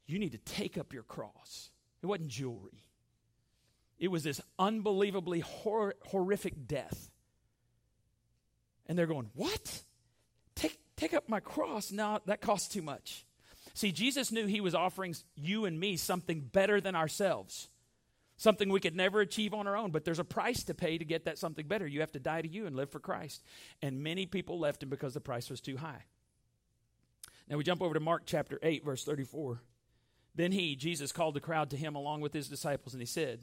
You 0.07 0.17
need 0.17 0.31
to 0.31 0.39
take 0.39 0.77
up 0.77 0.91
your 0.91 1.03
cross. 1.03 1.69
It 2.01 2.07
wasn't 2.07 2.29
jewelry, 2.29 2.84
it 3.99 4.10
was 4.10 4.23
this 4.23 4.41
unbelievably 4.57 5.41
hor- 5.41 5.95
horrific 6.07 6.67
death. 6.67 7.11
And 8.87 8.97
they're 8.97 9.07
going, 9.07 9.29
What? 9.35 9.83
Take, 10.55 10.79
take 10.95 11.13
up 11.13 11.29
my 11.29 11.39
cross? 11.39 11.91
No, 11.91 12.19
that 12.25 12.41
costs 12.41 12.73
too 12.73 12.81
much. 12.81 13.25
See, 13.73 13.91
Jesus 13.91 14.31
knew 14.31 14.47
he 14.47 14.61
was 14.61 14.75
offering 14.75 15.15
you 15.35 15.65
and 15.65 15.79
me 15.79 15.95
something 15.95 16.41
better 16.41 16.81
than 16.81 16.95
ourselves, 16.95 17.69
something 18.37 18.69
we 18.69 18.79
could 18.79 18.95
never 18.95 19.21
achieve 19.21 19.53
on 19.53 19.67
our 19.67 19.77
own, 19.77 19.91
but 19.91 20.03
there's 20.03 20.19
a 20.19 20.25
price 20.25 20.63
to 20.65 20.73
pay 20.73 20.97
to 20.97 21.05
get 21.05 21.25
that 21.25 21.37
something 21.37 21.67
better. 21.67 21.87
You 21.87 22.01
have 22.01 22.11
to 22.13 22.19
die 22.19 22.41
to 22.41 22.47
you 22.49 22.65
and 22.65 22.75
live 22.75 22.89
for 22.89 22.99
Christ. 22.99 23.43
And 23.81 24.03
many 24.03 24.25
people 24.25 24.59
left 24.59 24.83
him 24.83 24.89
because 24.89 25.13
the 25.13 25.21
price 25.21 25.49
was 25.49 25.61
too 25.61 25.77
high. 25.77 26.03
Now 27.47 27.57
we 27.57 27.63
jump 27.63 27.81
over 27.81 27.93
to 27.93 27.99
Mark 27.99 28.23
chapter 28.25 28.59
8, 28.61 28.83
verse 28.83 29.03
34. 29.03 29.61
Then 30.35 30.51
he, 30.51 30.75
Jesus, 30.75 31.11
called 31.11 31.33
the 31.33 31.41
crowd 31.41 31.69
to 31.71 31.77
him 31.77 31.95
along 31.95 32.21
with 32.21 32.33
his 32.33 32.47
disciples, 32.47 32.93
and 32.93 33.01
he 33.01 33.05
said, 33.05 33.41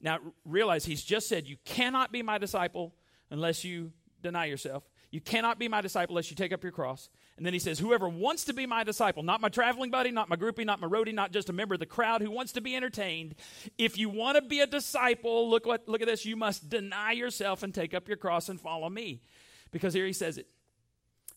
Now 0.00 0.18
realize 0.44 0.84
he's 0.84 1.02
just 1.02 1.28
said, 1.28 1.48
You 1.48 1.56
cannot 1.64 2.12
be 2.12 2.22
my 2.22 2.38
disciple 2.38 2.94
unless 3.30 3.64
you 3.64 3.92
deny 4.24 4.46
yourself. 4.46 4.82
You 5.12 5.20
cannot 5.20 5.60
be 5.60 5.68
my 5.68 5.80
disciple 5.80 6.14
unless 6.14 6.30
you 6.30 6.36
take 6.36 6.52
up 6.52 6.64
your 6.64 6.72
cross. 6.72 7.08
And 7.36 7.46
then 7.46 7.52
he 7.52 7.60
says, 7.60 7.78
Whoever 7.78 8.08
wants 8.08 8.44
to 8.46 8.52
be 8.52 8.66
my 8.66 8.82
disciple, 8.82 9.22
not 9.22 9.40
my 9.40 9.48
traveling 9.48 9.92
buddy, 9.92 10.10
not 10.10 10.28
my 10.28 10.34
groupie, 10.34 10.64
not 10.64 10.80
my 10.80 10.88
roadie, 10.88 11.14
not 11.14 11.30
just 11.30 11.48
a 11.48 11.52
member 11.52 11.74
of 11.74 11.80
the 11.80 11.86
crowd 11.86 12.20
who 12.20 12.30
wants 12.32 12.52
to 12.52 12.60
be 12.60 12.74
entertained. 12.74 13.36
If 13.78 13.96
you 13.96 14.08
want 14.08 14.36
to 14.36 14.42
be 14.42 14.58
a 14.58 14.66
disciple, 14.66 15.48
look 15.48 15.66
what 15.66 15.88
look 15.88 16.02
at 16.02 16.08
this, 16.08 16.24
you 16.24 16.34
must 16.34 16.68
deny 16.68 17.12
yourself 17.12 17.62
and 17.62 17.72
take 17.72 17.94
up 17.94 18.08
your 18.08 18.16
cross 18.16 18.48
and 18.48 18.60
follow 18.60 18.90
me. 18.90 19.22
Because 19.70 19.94
here 19.94 20.06
he 20.06 20.12
says 20.12 20.38
it. 20.38 20.48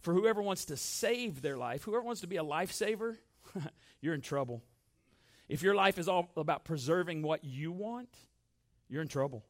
For 0.02 0.14
whoever 0.14 0.42
wants 0.42 0.66
to 0.66 0.78
save 0.78 1.42
their 1.42 1.58
life, 1.58 1.84
whoever 1.84 2.04
wants 2.04 2.22
to 2.22 2.28
be 2.28 2.38
a 2.38 2.44
lifesaver, 2.44 3.18
you're 4.02 4.14
in 4.16 4.22
trouble. 4.22 4.64
If 5.50 5.62
your 5.62 5.76
life 5.76 5.98
is 5.98 6.08
all 6.08 6.32
about 6.36 6.66
preserving 6.66 7.22
what 7.22 7.44
you 7.44 7.72
want, 7.72 8.10
you're 8.90 9.02
in 9.02 9.08
trouble. 9.08 9.46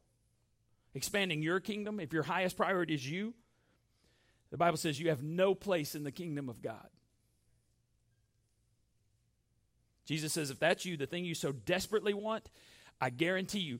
Expanding 0.98 1.42
your 1.42 1.60
kingdom, 1.60 2.00
if 2.00 2.12
your 2.12 2.24
highest 2.24 2.56
priority 2.56 2.92
is 2.92 3.08
you, 3.08 3.32
the 4.50 4.56
Bible 4.56 4.76
says 4.76 4.98
you 4.98 5.10
have 5.10 5.22
no 5.22 5.54
place 5.54 5.94
in 5.94 6.02
the 6.02 6.10
kingdom 6.10 6.48
of 6.48 6.60
God. 6.60 6.88
Jesus 10.06 10.32
says, 10.32 10.50
if 10.50 10.58
that's 10.58 10.84
you, 10.84 10.96
the 10.96 11.06
thing 11.06 11.24
you 11.24 11.36
so 11.36 11.52
desperately 11.52 12.14
want, 12.14 12.50
I 13.00 13.10
guarantee 13.10 13.60
you, 13.60 13.78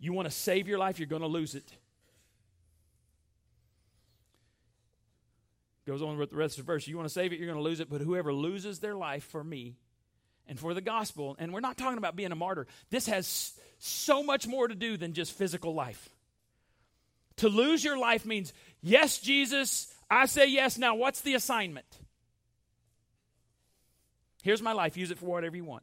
you 0.00 0.12
want 0.12 0.26
to 0.26 0.34
save 0.34 0.66
your 0.66 0.76
life, 0.76 0.98
you're 0.98 1.06
going 1.06 1.22
to 1.22 1.28
lose 1.28 1.54
it. 1.54 1.72
Goes 5.86 6.02
on 6.02 6.18
with 6.18 6.30
the 6.30 6.36
rest 6.36 6.58
of 6.58 6.66
the 6.66 6.72
verse. 6.72 6.88
You 6.88 6.96
want 6.96 7.08
to 7.08 7.14
save 7.14 7.32
it, 7.32 7.38
you're 7.38 7.46
going 7.46 7.60
to 7.60 7.62
lose 7.62 7.78
it. 7.78 7.88
But 7.88 8.00
whoever 8.00 8.32
loses 8.32 8.80
their 8.80 8.96
life 8.96 9.22
for 9.22 9.44
me 9.44 9.76
and 10.48 10.58
for 10.58 10.74
the 10.74 10.80
gospel, 10.80 11.36
and 11.38 11.52
we're 11.52 11.60
not 11.60 11.76
talking 11.76 11.98
about 11.98 12.16
being 12.16 12.32
a 12.32 12.36
martyr, 12.36 12.66
this 12.90 13.06
has 13.06 13.52
so 13.78 14.24
much 14.24 14.48
more 14.48 14.66
to 14.66 14.74
do 14.74 14.96
than 14.96 15.12
just 15.12 15.30
physical 15.30 15.72
life. 15.72 16.08
To 17.38 17.48
lose 17.48 17.84
your 17.84 17.98
life 17.98 18.24
means, 18.24 18.52
yes, 18.80 19.18
Jesus, 19.18 19.92
I 20.10 20.26
say 20.26 20.46
yes. 20.48 20.78
Now, 20.78 20.94
what's 20.94 21.20
the 21.20 21.34
assignment? 21.34 21.86
Here's 24.42 24.62
my 24.62 24.72
life. 24.72 24.96
Use 24.96 25.10
it 25.10 25.18
for 25.18 25.26
whatever 25.26 25.56
you 25.56 25.64
want. 25.64 25.82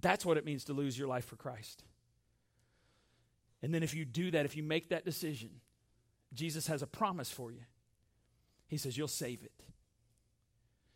That's 0.00 0.24
what 0.24 0.36
it 0.36 0.44
means 0.44 0.64
to 0.64 0.72
lose 0.72 0.98
your 0.98 1.08
life 1.08 1.24
for 1.24 1.36
Christ. 1.36 1.82
And 3.62 3.72
then, 3.72 3.82
if 3.82 3.94
you 3.94 4.04
do 4.04 4.30
that, 4.32 4.44
if 4.44 4.56
you 4.56 4.62
make 4.62 4.90
that 4.90 5.04
decision, 5.04 5.50
Jesus 6.34 6.66
has 6.66 6.82
a 6.82 6.86
promise 6.86 7.30
for 7.30 7.50
you. 7.50 7.62
He 8.68 8.76
says, 8.76 8.96
You'll 8.96 9.08
save 9.08 9.42
it. 9.42 9.52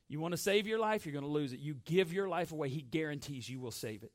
You 0.09 0.21
want 0.21 0.33
to 0.33 0.39
save 0.39 0.67
your 0.67 0.79
life, 0.79 1.07
you're 1.07 1.15
going 1.15 1.25
to 1.25 1.31
lose 1.31 1.53
it. 1.53 1.61
You 1.61 1.77
give 1.85 2.13
your 2.13 2.29
life 2.29 2.53
away, 2.53 2.69
He 2.69 2.83
guarantees 2.83 3.49
you 3.49 3.61
will 3.61 3.71
save 3.71 4.03
it. 4.03 4.13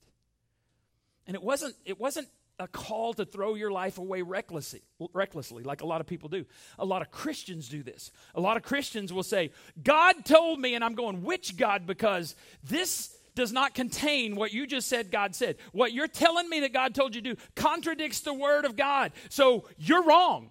And 1.25 1.36
it 1.36 1.43
wasn't, 1.43 1.75
it 1.86 1.99
wasn't 1.99 2.27
a 2.60 2.67
call 2.67 3.13
to 3.13 3.26
throw 3.26 3.56
your 3.56 3.72
life 3.72 3.98
away 3.98 4.22
recklessly, 4.22 4.82
recklessly, 5.13 5.63
like 5.63 5.82
a 5.82 5.86
lot 5.86 6.02
of 6.02 6.08
people 6.08 6.28
do. 6.30 6.46
A 6.80 6.86
lot 6.86 7.02
of 7.02 7.12
Christians 7.12 7.70
do 7.70 7.84
this. 7.84 8.12
A 8.34 8.41
lot 8.41 8.58
of 8.58 8.63
Christians 8.63 9.13
will 9.13 9.24
say, 9.24 9.52
God 9.84 10.26
told 10.26 10.60
me, 10.60 10.74
and 10.74 10.84
I'm 10.84 10.96
going, 10.96 11.24
which 11.24 11.56
God? 11.56 11.86
Because 11.86 12.36
this 12.63 13.15
does 13.36 13.54
not 13.54 13.76
contain 13.76 14.36
what 14.36 14.52
you 14.52 14.65
just 14.65 14.88
said 14.88 15.12
God 15.12 15.36
said. 15.36 15.58
What 15.72 15.93
you're 15.93 16.08
telling 16.08 16.50
me 16.50 16.62
that 16.62 16.74
God 16.74 16.96
told 16.96 17.13
you 17.13 17.22
to 17.22 17.36
do 17.36 17.41
contradicts 17.56 18.22
the 18.22 18.34
word 18.34 18.65
of 18.65 18.76
God. 18.76 19.12
So 19.30 19.65
you're 19.78 20.04
wrong. 20.04 20.50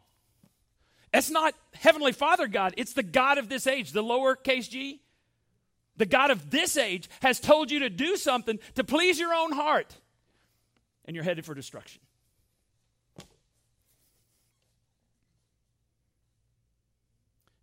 It's 1.12 1.30
not 1.30 1.54
Heavenly 1.74 2.12
Father 2.12 2.46
God, 2.46 2.74
it's 2.76 2.92
the 2.92 3.02
God 3.02 3.38
of 3.38 3.48
this 3.48 3.66
age, 3.66 3.92
the 3.92 4.04
lowercase 4.04 4.70
g. 4.70 5.00
The 5.96 6.06
God 6.06 6.30
of 6.30 6.50
this 6.50 6.76
age 6.76 7.08
has 7.20 7.40
told 7.40 7.70
you 7.70 7.80
to 7.80 7.90
do 7.90 8.16
something 8.16 8.58
to 8.74 8.84
please 8.84 9.18
your 9.18 9.32
own 9.32 9.50
heart 9.50 9.96
and 11.06 11.14
you're 11.14 11.24
headed 11.24 11.44
for 11.44 11.54
destruction. 11.54 12.00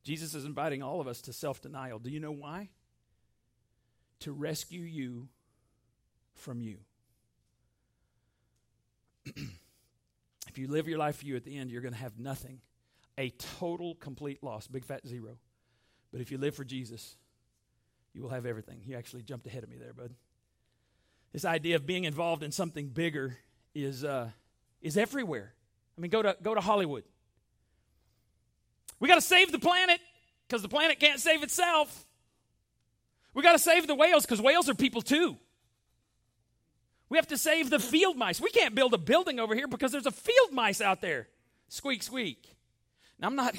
Jesus 0.04 0.36
is 0.36 0.44
inviting 0.44 0.84
all 0.84 1.00
of 1.00 1.08
us 1.08 1.22
to 1.22 1.34
self 1.34 1.62
denial. 1.62 2.00
Do 2.00 2.10
you 2.10 2.20
know 2.20 2.32
why? 2.32 2.70
To 4.22 4.32
rescue 4.34 4.82
you 4.82 5.30
from 6.36 6.62
you. 6.62 6.78
if 9.26 10.58
you 10.58 10.68
live 10.68 10.88
your 10.88 10.98
life 10.98 11.18
for 11.18 11.26
you 11.26 11.36
at 11.36 11.46
the 11.46 11.58
end, 11.58 11.72
you're 11.72 11.82
going 11.82 11.94
to 11.94 12.00
have 12.00 12.20
nothing. 12.20 12.60
A 13.18 13.30
total, 13.30 13.96
complete 13.96 14.44
loss, 14.44 14.68
big 14.68 14.84
fat 14.84 15.08
zero. 15.08 15.38
But 16.12 16.22
if 16.22 16.32
you 16.32 16.38
live 16.38 16.56
for 16.56 16.66
Jesus, 16.66 17.16
you 18.14 18.22
will 18.22 18.30
have 18.30 18.46
everything. 18.46 18.82
You 18.86 18.98
actually 18.98 19.24
jumped 19.24 19.48
ahead 19.48 19.64
of 19.64 19.70
me 19.70 19.78
there, 19.78 19.94
bud. 19.94 20.14
This 21.34 21.46
idea 21.46 21.76
of 21.76 21.86
being 21.86 22.04
involved 22.04 22.44
in 22.44 22.52
something 22.52 22.88
bigger 22.88 23.38
is, 23.74 24.04
uh, 24.04 24.30
is 24.82 24.98
everywhere. 24.98 25.54
I 25.98 26.02
mean, 26.02 26.12
go 26.12 26.22
to, 26.22 26.38
go 26.42 26.54
to 26.54 26.62
Hollywood. 26.62 27.04
We 29.00 29.08
got 29.08 29.16
to 29.16 29.22
save 29.22 29.52
the 29.52 29.60
planet 29.60 30.00
because 30.48 30.62
the 30.62 30.70
planet 30.70 31.00
can't 31.00 31.20
save 31.20 31.44
itself. 31.44 32.06
We 33.34 33.42
got 33.42 33.54
to 33.54 33.60
save 33.60 33.88
the 33.88 33.96
whales 33.96 34.26
because 34.26 34.42
whales 34.42 34.70
are 34.70 34.76
people 34.76 35.02
too. 35.02 35.38
We 37.10 37.18
have 37.18 37.28
to 37.28 37.38
save 37.38 37.70
the 37.70 37.80
field 37.80 38.16
mice. 38.16 38.40
We 38.40 38.52
can't 38.52 38.76
build 38.76 38.94
a 38.94 38.98
building 38.98 39.40
over 39.40 39.56
here 39.56 39.68
because 39.68 39.92
there's 39.92 40.06
a 40.06 40.12
field 40.12 40.52
mice 40.52 40.82
out 40.82 41.02
there. 41.02 41.28
Squeak, 41.68 42.04
squeak. 42.04 42.56
Now, 43.20 43.28
I'm 43.28 43.36
not, 43.36 43.56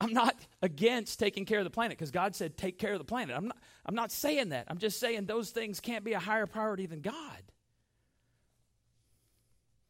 I'm 0.00 0.12
not 0.12 0.34
against 0.62 1.18
taking 1.18 1.44
care 1.44 1.58
of 1.58 1.64
the 1.64 1.70
planet 1.70 1.98
because 1.98 2.10
God 2.10 2.34
said 2.34 2.56
take 2.56 2.78
care 2.78 2.92
of 2.92 2.98
the 2.98 3.04
planet. 3.04 3.36
I'm 3.36 3.48
not, 3.48 3.58
I'm 3.84 3.94
not 3.94 4.10
saying 4.10 4.48
that. 4.50 4.66
I'm 4.68 4.78
just 4.78 4.98
saying 4.98 5.26
those 5.26 5.50
things 5.50 5.80
can't 5.80 6.04
be 6.04 6.14
a 6.14 6.18
higher 6.18 6.46
priority 6.46 6.86
than 6.86 7.00
God. 7.00 7.42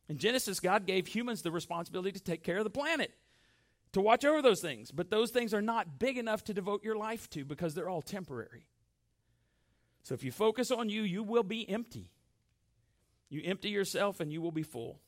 In 0.09 0.19
Genesis, 0.19 0.59
God 0.59 0.87
gave 0.87 1.07
humans 1.07 1.43
the 1.43 1.53
responsibility 1.53 2.11
to 2.11 2.21
take 2.21 2.43
care 2.43 2.59
of 2.59 2.65
the 2.65 2.71
planet, 2.71 3.13
to 3.93 4.01
watch 4.01 4.25
over 4.25 4.43
those 4.43 4.61
things. 4.61 4.91
But 4.91 5.09
those 5.09 5.31
things 5.31 5.55
are 5.55 5.63
not 5.63 6.01
big 6.01 6.19
enough 6.19 6.43
to 6.45 6.55
devote 6.55 6.83
your 6.83 6.97
life 6.97 7.31
to 7.31 7.45
because 7.45 7.75
they're 7.75 7.89
all 7.89 8.03
temporary. 8.03 8.67
So 10.03 10.15
if 10.15 10.25
you 10.25 10.33
focus 10.33 10.73
on 10.73 10.89
you, 10.89 11.03
you 11.03 11.23
will 11.23 11.45
be 11.45 11.69
empty. 11.69 12.11
You 13.29 13.43
empty 13.45 13.69
yourself 13.69 14.19
and 14.19 14.33
you 14.33 14.43
will 14.43 14.51
be 14.51 14.65
full. 14.65 14.99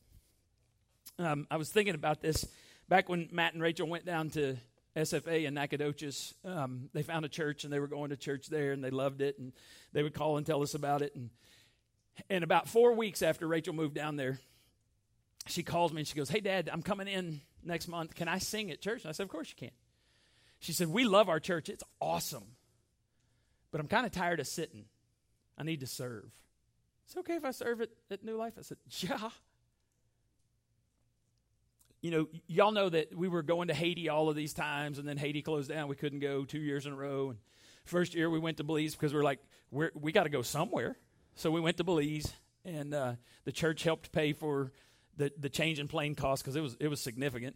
Um, 1.19 1.47
I 1.51 1.57
was 1.57 1.69
thinking 1.69 1.95
about 1.95 2.21
this 2.21 2.45
back 2.87 3.09
when 3.09 3.27
Matt 3.33 3.53
and 3.53 3.61
Rachel 3.61 3.87
went 3.87 4.05
down 4.05 4.29
to 4.31 4.55
SFA 4.95 5.45
in 5.45 5.53
Nacogdoches. 5.55 6.33
Um, 6.45 6.89
they 6.93 7.03
found 7.03 7.25
a 7.25 7.29
church 7.29 7.63
and 7.63 7.73
they 7.73 7.79
were 7.79 7.87
going 7.87 8.11
to 8.11 8.17
church 8.17 8.47
there 8.47 8.71
and 8.71 8.83
they 8.83 8.91
loved 8.91 9.21
it 9.21 9.39
and 9.39 9.53
they 9.91 10.03
would 10.03 10.13
call 10.13 10.37
and 10.37 10.45
tell 10.45 10.61
us 10.61 10.75
about 10.75 11.01
it. 11.01 11.15
And, 11.15 11.29
and 12.29 12.43
about 12.43 12.67
four 12.67 12.93
weeks 12.93 13.21
after 13.21 13.47
Rachel 13.47 13.73
moved 13.73 13.95
down 13.95 14.15
there, 14.15 14.39
she 15.47 15.63
calls 15.63 15.91
me 15.91 16.01
and 16.01 16.07
she 16.07 16.15
goes, 16.15 16.29
Hey, 16.29 16.39
Dad, 16.39 16.69
I'm 16.71 16.83
coming 16.83 17.07
in 17.07 17.41
next 17.63 17.87
month. 17.87 18.15
Can 18.15 18.27
I 18.27 18.37
sing 18.37 18.71
at 18.71 18.81
church? 18.81 19.01
And 19.01 19.09
I 19.09 19.13
said, 19.13 19.23
Of 19.23 19.29
course 19.29 19.49
you 19.49 19.55
can. 19.55 19.75
She 20.59 20.73
said, 20.73 20.87
We 20.87 21.03
love 21.05 21.27
our 21.27 21.39
church. 21.39 21.69
It's 21.69 21.83
awesome. 21.99 22.55
But 23.71 23.81
I'm 23.81 23.87
kind 23.87 24.05
of 24.05 24.11
tired 24.11 24.39
of 24.39 24.47
sitting. 24.47 24.85
I 25.57 25.63
need 25.63 25.79
to 25.79 25.87
serve. 25.87 26.29
It's 27.05 27.17
okay 27.17 27.35
if 27.35 27.45
I 27.45 27.51
serve 27.51 27.81
at, 27.81 27.89
at 28.11 28.23
New 28.23 28.37
Life? 28.37 28.53
I 28.57 28.61
said, 28.61 28.77
Yeah. 28.99 29.29
You 32.03 32.11
know, 32.11 32.27
y'all 32.47 32.73
know 32.73 32.89
that 32.89 33.17
we 33.17 33.29
were 33.29 33.41
going 33.41 33.69
to 33.69 33.73
Haiti 33.73 34.09
all 34.09 34.29
of 34.29 34.35
these 34.35 34.53
times, 34.53 34.99
and 34.99 35.07
then 35.07 35.15
Haiti 35.15 35.41
closed 35.41 35.69
down. 35.69 35.87
We 35.87 35.95
couldn't 35.95 36.19
go 36.19 36.43
two 36.43 36.59
years 36.59 36.85
in 36.85 36.91
a 36.91 36.95
row. 36.97 37.29
And 37.29 37.39
first 37.85 38.13
year 38.13 38.29
we 38.29 38.39
went 38.39 38.57
to 38.57 38.65
Belize 38.65 38.93
because 38.93 39.13
we 39.13 39.19
are 39.21 39.23
like, 39.23 39.39
we're, 39.71 39.89
we 39.95 40.11
got 40.11 40.23
to 40.23 40.29
go 40.29 40.41
somewhere. 40.41 40.97
So 41.35 41.49
we 41.49 41.61
went 41.61 41.77
to 41.77 41.85
Belize, 41.85 42.33
and 42.65 42.93
uh, 42.93 43.13
the 43.45 43.53
church 43.53 43.83
helped 43.83 44.11
pay 44.11 44.33
for 44.33 44.73
the, 45.15 45.31
the 45.39 45.47
change 45.47 45.79
in 45.79 45.87
plane 45.87 46.13
cost 46.13 46.43
because 46.43 46.57
it 46.57 46.61
was, 46.61 46.75
it 46.79 46.89
was 46.89 46.99
significant. 46.99 47.55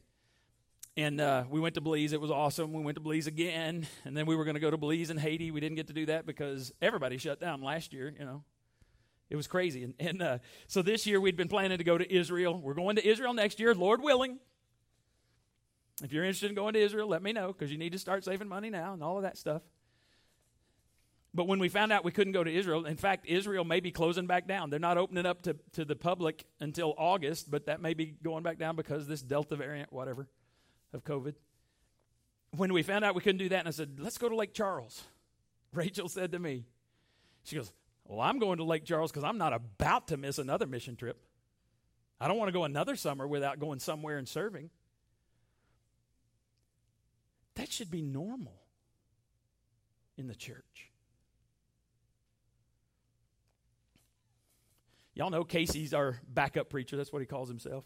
And 0.96 1.20
uh, 1.20 1.44
we 1.50 1.60
went 1.60 1.76
to 1.76 1.82
Belize. 1.82 2.14
It 2.14 2.22
was 2.22 2.32
awesome. 2.32 2.72
We 2.72 2.82
went 2.82 2.96
to 2.96 3.02
Belize 3.02 3.28
again. 3.28 3.86
And 4.06 4.16
then 4.16 4.28
we 4.28 4.36
were 4.36 4.46
going 4.46 4.56
to 4.56 4.62
go 4.62 4.72
to 4.72 4.78
Belize 4.78 5.10
and 5.10 5.20
Haiti. 5.20 5.52
We 5.52 5.60
didn't 5.60 5.76
get 5.76 5.88
to 5.88 5.94
do 5.94 6.06
that 6.08 6.26
because 6.26 6.72
everybody 6.82 7.18
shut 7.18 7.40
down 7.40 7.62
last 7.62 7.94
year, 7.94 8.16
you 8.18 8.26
know. 8.26 8.44
It 9.30 9.36
was 9.36 9.48
crazy. 9.48 9.84
And, 9.84 9.94
and 10.00 10.22
uh, 10.22 10.38
so 10.68 10.82
this 10.82 11.06
year 11.06 11.20
we'd 11.20 11.36
been 11.36 11.48
planning 11.48 11.78
to 11.78 11.84
go 11.84 11.98
to 11.98 12.14
Israel. 12.14 12.60
We're 12.60 12.74
going 12.74 12.96
to 12.96 13.06
Israel 13.06 13.34
next 13.34 13.60
year, 13.60 13.76
Lord 13.76 14.02
willing. 14.02 14.40
If 16.04 16.14
you're 16.14 16.24
interested 16.24 16.50
in 16.50 16.56
going 16.56 16.74
to 16.74 16.80
Israel, 16.80 17.08
let 17.08 17.24
me 17.24 17.34
know 17.34 17.48
because 17.48 17.72
you 17.72 17.78
need 17.78 17.92
to 17.92 18.00
start 18.00 18.24
saving 18.24 18.48
money 18.48 18.70
now 18.70 18.94
and 18.94 19.04
all 19.04 19.18
of 19.18 19.24
that 19.24 19.38
stuff. 19.38 19.64
But 21.34 21.48
when 21.48 21.60
we 21.60 21.70
found 21.70 21.92
out 21.92 22.06
we 22.06 22.12
couldn't 22.12 22.34
go 22.34 22.44
to 22.44 22.52
Israel, 22.52 22.86
in 22.86 22.98
fact, 22.98 23.26
Israel 23.28 23.64
may 23.64 23.80
be 23.80 23.92
closing 23.92 24.28
back 24.28 24.48
down. 24.48 24.70
They're 24.70 24.80
not 24.80 24.98
opening 24.98 25.26
up 25.26 25.44
to, 25.44 25.56
to 25.74 25.86
the 25.86 25.96
public 25.96 26.46
until 26.60 26.96
August, 26.98 27.52
but 27.52 27.66
that 27.66 27.82
may 27.82 27.94
be 27.94 28.16
going 28.24 28.44
back 28.44 28.58
down 28.58 28.76
because 28.76 29.08
this 29.08 29.22
Delta 29.22 29.56
variant, 29.56 29.92
whatever, 29.92 30.28
of 30.94 31.04
COVID. 31.04 31.36
When 32.56 32.74
we 32.74 32.82
found 32.82 33.04
out 33.04 33.14
we 33.14 33.22
couldn't 33.22 33.40
do 33.40 33.50
that, 33.50 33.60
and 33.60 33.68
I 33.68 33.72
said, 33.72 34.00
let's 34.00 34.18
go 34.18 34.30
to 34.30 34.36
Lake 34.36 34.54
Charles. 34.54 35.04
Rachel 35.74 36.10
said 36.10 36.32
to 36.32 36.40
me, 36.40 36.66
she 37.44 37.56
goes, 37.56 37.72
Well, 38.08 38.22
I'm 38.22 38.40
going 38.40 38.58
to 38.58 38.64
Lake 38.64 38.86
Charles 38.86 39.12
because 39.12 39.26
I'm 39.26 39.38
not 39.38 39.54
about 39.54 40.08
to 40.08 40.18
miss 40.18 40.38
another 40.38 40.66
mission 40.66 40.96
trip. 40.96 41.22
I 42.20 42.28
don't 42.28 42.38
want 42.38 42.48
to 42.48 42.54
go 42.54 42.64
another 42.64 42.96
summer 42.96 43.28
without 43.28 43.60
going 43.60 43.80
somewhere 43.80 44.18
and 44.18 44.28
serving. 44.28 44.70
That 47.56 47.72
should 47.72 47.92
be 47.92 48.02
normal 48.02 48.62
in 50.18 50.28
the 50.28 50.36
church. 50.36 50.92
Y'all 55.14 55.30
know 55.30 55.44
Casey's 55.44 55.94
our 55.94 56.20
backup 56.28 56.70
preacher. 56.70 56.96
That's 56.96 57.12
what 57.12 57.20
he 57.20 57.26
calls 57.26 57.50
himself. 57.50 57.84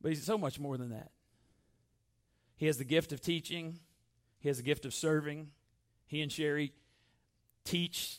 But 0.00 0.12
he's 0.12 0.24
so 0.24 0.38
much 0.38 0.58
more 0.58 0.78
than 0.78 0.90
that. 0.90 1.10
He 2.56 2.66
has 2.66 2.78
the 2.78 2.84
gift 2.84 3.12
of 3.12 3.20
teaching, 3.20 3.80
he 4.38 4.48
has 4.48 4.56
the 4.56 4.62
gift 4.62 4.84
of 4.84 4.94
serving. 4.94 5.48
He 6.06 6.22
and 6.22 6.32
Sherry 6.32 6.72
teach 7.64 8.18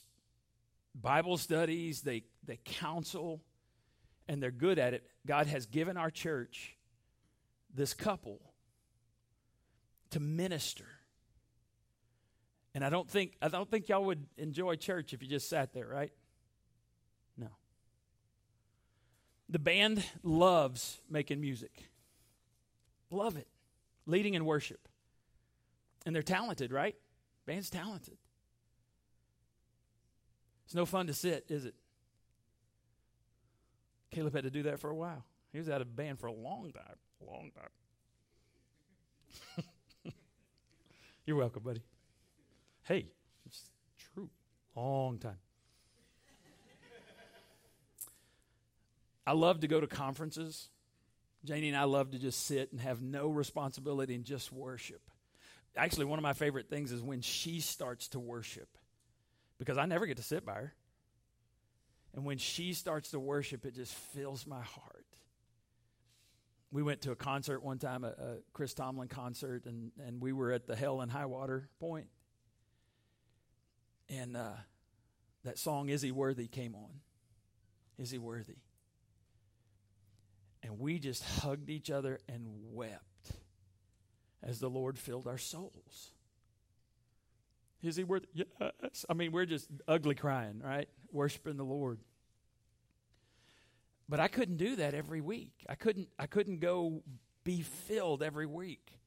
Bible 0.93 1.37
studies, 1.37 2.01
they, 2.01 2.23
they 2.45 2.59
counsel, 2.63 3.41
and 4.27 4.41
they're 4.41 4.51
good 4.51 4.79
at 4.79 4.93
it. 4.93 5.05
God 5.25 5.47
has 5.47 5.65
given 5.65 5.97
our 5.97 6.09
church 6.09 6.75
this 7.73 7.93
couple 7.93 8.39
to 10.11 10.19
minister. 10.19 10.85
And 12.73 12.83
I 12.83 12.89
don't 12.89 13.09
think 13.09 13.33
I 13.41 13.49
don't 13.49 13.69
think 13.69 13.89
y'all 13.89 14.05
would 14.05 14.25
enjoy 14.37 14.75
church 14.75 15.13
if 15.13 15.21
you 15.21 15.27
just 15.27 15.49
sat 15.49 15.73
there, 15.73 15.87
right? 15.87 16.11
No. 17.37 17.47
The 19.49 19.59
band 19.59 20.03
loves 20.23 20.99
making 21.09 21.41
music. 21.41 21.89
Love 23.09 23.35
it. 23.35 23.47
Leading 24.05 24.35
in 24.35 24.45
worship. 24.45 24.87
And 26.05 26.15
they're 26.15 26.23
talented, 26.23 26.71
right? 26.71 26.95
Band's 27.45 27.69
talented. 27.69 28.17
It's 30.71 30.75
no 30.77 30.85
fun 30.85 31.07
to 31.07 31.13
sit, 31.13 31.47
is 31.49 31.65
it? 31.65 31.75
Caleb 34.09 34.33
had 34.33 34.45
to 34.45 34.49
do 34.49 34.63
that 34.63 34.79
for 34.79 34.89
a 34.89 34.95
while. 34.95 35.25
He 35.51 35.57
was 35.57 35.69
out 35.69 35.81
of 35.81 35.97
band 35.97 36.17
for 36.17 36.27
a 36.27 36.31
long 36.31 36.71
time. 36.71 36.95
Long 37.19 37.51
time. 37.53 37.67
You're 41.25 41.35
welcome, 41.35 41.61
buddy. 41.61 41.81
Hey, 42.83 43.07
it's 43.45 43.69
true. 43.97 44.29
Long 44.73 45.17
time. 45.17 45.39
I 49.27 49.33
love 49.33 49.59
to 49.59 49.67
go 49.67 49.81
to 49.81 49.87
conferences. 49.87 50.69
Janie 51.43 51.67
and 51.67 51.75
I 51.75 51.83
love 51.83 52.11
to 52.11 52.17
just 52.17 52.45
sit 52.45 52.71
and 52.71 52.79
have 52.79 53.01
no 53.01 53.27
responsibility 53.27 54.15
and 54.15 54.23
just 54.23 54.53
worship. 54.53 55.01
Actually, 55.75 56.05
one 56.05 56.17
of 56.17 56.23
my 56.23 56.31
favorite 56.31 56.69
things 56.69 56.93
is 56.93 57.01
when 57.01 57.19
she 57.19 57.59
starts 57.59 58.07
to 58.07 58.21
worship 58.21 58.69
because 59.61 59.77
I 59.77 59.85
never 59.85 60.07
get 60.07 60.17
to 60.17 60.23
sit 60.23 60.43
by 60.43 60.55
her. 60.55 60.73
And 62.15 62.25
when 62.25 62.39
she 62.39 62.73
starts 62.73 63.11
to 63.11 63.19
worship, 63.19 63.63
it 63.63 63.75
just 63.75 63.93
fills 63.93 64.47
my 64.47 64.59
heart. 64.59 65.05
We 66.71 66.81
went 66.81 67.01
to 67.01 67.11
a 67.11 67.15
concert 67.15 67.61
one 67.61 67.77
time, 67.77 68.03
a, 68.03 68.07
a 68.07 68.37
Chris 68.53 68.73
Tomlin 68.73 69.07
concert, 69.07 69.67
and, 69.67 69.91
and 70.03 70.19
we 70.19 70.33
were 70.33 70.51
at 70.51 70.65
the 70.65 70.75
Hell 70.75 71.01
and 71.01 71.11
High 71.11 71.27
Water 71.27 71.69
Point. 71.79 72.07
And 74.09 74.35
uh, 74.35 74.53
that 75.43 75.59
song, 75.59 75.89
Is 75.89 76.01
He 76.01 76.11
Worthy, 76.11 76.47
came 76.47 76.73
on. 76.73 76.89
Is 77.99 78.09
He 78.09 78.17
Worthy? 78.17 78.57
And 80.63 80.79
we 80.79 80.97
just 80.97 81.23
hugged 81.23 81.69
each 81.69 81.91
other 81.91 82.19
and 82.27 82.47
wept 82.73 83.33
as 84.41 84.59
the 84.59 84.71
Lord 84.71 84.97
filled 84.97 85.27
our 85.27 85.37
souls. 85.37 86.13
Is 87.83 87.95
he 87.95 88.03
worth 88.03 88.25
yes? 88.33 89.05
I 89.09 89.13
mean, 89.13 89.31
we're 89.31 89.45
just 89.45 89.67
ugly 89.87 90.15
crying, 90.15 90.61
right? 90.63 90.87
Worshiping 91.11 91.57
the 91.57 91.63
Lord. 91.63 91.99
But 94.07 94.19
I 94.19 94.27
couldn't 94.27 94.57
do 94.57 94.75
that 94.75 94.93
every 94.93 95.21
week. 95.21 95.53
I 95.67 95.75
couldn't 95.75 96.09
I 96.19 96.27
couldn't 96.27 96.59
go 96.59 97.01
be 97.43 97.61
filled 97.61 98.21
every 98.21 98.45
week. 98.45 98.99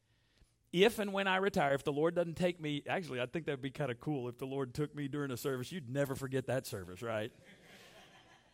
If 0.73 0.99
and 0.99 1.13
when 1.13 1.29
I 1.29 1.37
retire, 1.37 1.75
if 1.75 1.85
the 1.85 1.93
Lord 1.93 2.17
doesn't 2.17 2.37
take 2.37 2.61
me, 2.61 2.83
actually, 2.89 3.21
I 3.21 3.27
think 3.27 3.47
that'd 3.47 3.63
be 3.63 3.71
kind 3.71 3.93
of 3.93 4.01
cool 4.01 4.29
if 4.29 4.39
the 4.39 4.47
Lord 4.47 4.75
took 4.75 4.93
me 4.93 5.07
during 5.07 5.31
a 5.31 5.37
service. 5.37 5.71
You'd 5.71 5.89
never 5.89 6.17
forget 6.17 6.49
that 6.49 6.67
service, 6.67 7.01
right? 7.01 7.31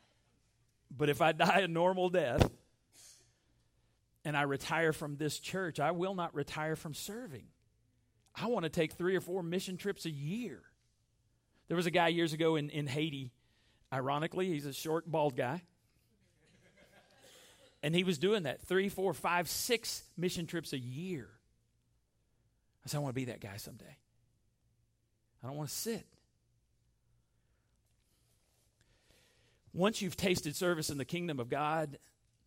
but 0.90 1.08
if 1.08 1.22
I 1.22 1.32
die 1.32 1.60
a 1.60 1.68
normal 1.68 2.10
death, 2.10 2.50
and 4.24 4.36
I 4.36 4.42
retire 4.42 4.92
from 4.92 5.16
this 5.16 5.38
church, 5.38 5.80
I 5.80 5.92
will 5.92 6.14
not 6.14 6.34
retire 6.34 6.76
from 6.76 6.94
serving. 6.94 7.46
I 8.34 8.46
want 8.46 8.64
to 8.64 8.70
take 8.70 8.92
three 8.92 9.16
or 9.16 9.20
four 9.20 9.42
mission 9.42 9.76
trips 9.76 10.04
a 10.06 10.10
year. 10.10 10.62
There 11.68 11.76
was 11.76 11.86
a 11.86 11.90
guy 11.90 12.08
years 12.08 12.32
ago 12.32 12.56
in, 12.56 12.70
in 12.70 12.86
Haiti, 12.86 13.32
ironically, 13.92 14.48
he's 14.48 14.66
a 14.66 14.72
short, 14.72 15.10
bald 15.10 15.36
guy. 15.36 15.62
and 17.82 17.94
he 17.94 18.04
was 18.04 18.18
doing 18.18 18.44
that 18.44 18.60
three, 18.62 18.88
four, 18.88 19.14
five, 19.14 19.48
six 19.48 20.02
mission 20.16 20.46
trips 20.46 20.72
a 20.72 20.78
year. 20.78 21.28
I 22.84 22.88
said, 22.88 22.98
I 22.98 23.00
want 23.00 23.14
to 23.14 23.20
be 23.20 23.26
that 23.26 23.40
guy 23.40 23.56
someday. 23.56 23.96
I 25.42 25.46
don't 25.46 25.56
want 25.56 25.68
to 25.68 25.74
sit. 25.74 26.06
Once 29.72 30.02
you've 30.02 30.16
tasted 30.16 30.56
service 30.56 30.90
in 30.90 30.98
the 30.98 31.04
kingdom 31.04 31.38
of 31.38 31.48
God, 31.48 31.98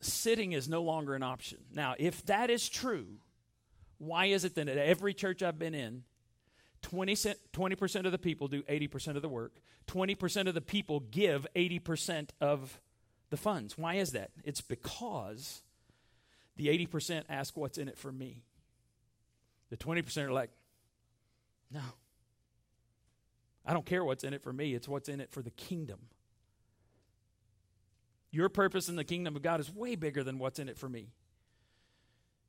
sitting 0.02 0.52
is 0.52 0.68
no 0.68 0.84
longer 0.84 1.16
an 1.16 1.24
option. 1.24 1.60
Now, 1.74 1.96
if 1.98 2.26
that 2.26 2.50
is 2.50 2.68
true, 2.68 3.20
why 3.98 4.26
is 4.26 4.44
it 4.44 4.56
then 4.56 4.68
that 4.68 4.78
every 4.78 5.14
church 5.14 5.42
I've 5.42 5.60
been 5.60 5.76
in, 5.76 6.04
20, 6.82 7.14
20% 7.14 8.06
of 8.06 8.12
the 8.12 8.18
people 8.18 8.48
do 8.48 8.62
80% 8.64 9.16
of 9.16 9.22
the 9.22 9.30
work, 9.30 9.54
20% 9.88 10.48
of 10.48 10.54
the 10.54 10.62
people 10.62 11.00
give 11.00 11.48
80% 11.56 12.30
of 12.42 12.80
the 13.30 13.38
funds? 13.38 13.78
Why 13.78 13.96
is 13.96 14.12
that? 14.12 14.32
It's 14.44 14.62
because 14.62 15.62
the 16.56 16.68
80% 16.68 17.24
ask, 17.30 17.58
What's 17.58 17.78
in 17.78 17.88
it 17.88 17.98
for 17.98 18.12
me? 18.12 18.44
The 19.70 19.78
20% 19.78 20.18
are 20.26 20.32
like, 20.32 20.52
No. 21.72 21.82
I 23.66 23.72
don't 23.72 23.86
care 23.86 24.04
what's 24.04 24.26
in 24.26 24.34
it 24.34 24.44
for 24.44 24.52
me, 24.52 24.74
it's 24.74 24.88
what's 24.88 25.10
in 25.10 25.22
it 25.22 25.32
for 25.32 25.42
the 25.42 25.52
kingdom. 25.52 26.00
Your 28.32 28.50
purpose 28.50 28.90
in 28.90 28.96
the 28.96 29.04
kingdom 29.04 29.36
of 29.36 29.42
God 29.42 29.60
is 29.60 29.74
way 29.74 29.96
bigger 29.96 30.24
than 30.24 30.40
what's 30.40 30.58
in 30.58 30.68
it 30.68 30.78
for 30.78 30.90
me. 30.90 31.10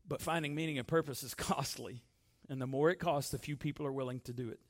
But 0.07 0.21
finding 0.21 0.55
meaning 0.55 0.79
and 0.79 0.87
purpose 0.87 1.23
is 1.23 1.35
costly. 1.35 2.03
And 2.49 2.61
the 2.61 2.67
more 2.67 2.91
it 2.91 2.97
costs, 2.97 3.31
the 3.31 3.39
few 3.39 3.57
people 3.57 3.87
are 3.87 3.93
willing 3.93 4.21
to 4.21 4.33
do 4.33 4.49
it. 4.51 4.61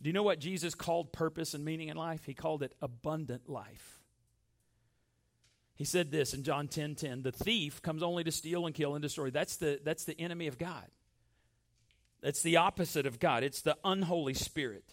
Do 0.00 0.08
you 0.08 0.12
know 0.12 0.22
what 0.22 0.40
Jesus 0.40 0.74
called 0.74 1.12
purpose 1.12 1.54
and 1.54 1.64
meaning 1.64 1.88
in 1.88 1.96
life? 1.96 2.24
He 2.24 2.34
called 2.34 2.62
it 2.62 2.74
abundant 2.82 3.48
life. 3.48 4.00
He 5.74 5.84
said 5.84 6.10
this 6.10 6.34
in 6.34 6.42
John 6.42 6.68
10 6.68 6.96
10 6.96 7.22
The 7.22 7.32
thief 7.32 7.80
comes 7.82 8.02
only 8.02 8.24
to 8.24 8.32
steal 8.32 8.66
and 8.66 8.74
kill 8.74 8.94
and 8.94 9.02
destroy. 9.02 9.30
That's 9.30 9.56
the, 9.56 9.80
that's 9.82 10.04
the 10.04 10.20
enemy 10.20 10.48
of 10.48 10.58
God. 10.58 10.86
That's 12.20 12.42
the 12.42 12.58
opposite 12.58 13.06
of 13.06 13.18
God. 13.18 13.42
It's 13.42 13.62
the 13.62 13.76
unholy 13.84 14.34
spirit. 14.34 14.84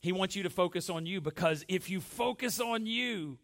He 0.00 0.12
wants 0.12 0.36
you 0.36 0.42
to 0.42 0.50
focus 0.50 0.90
on 0.90 1.06
you 1.06 1.20
because 1.20 1.64
if 1.66 1.88
you 1.88 2.00
focus 2.00 2.60
on 2.60 2.84
you, 2.84 3.38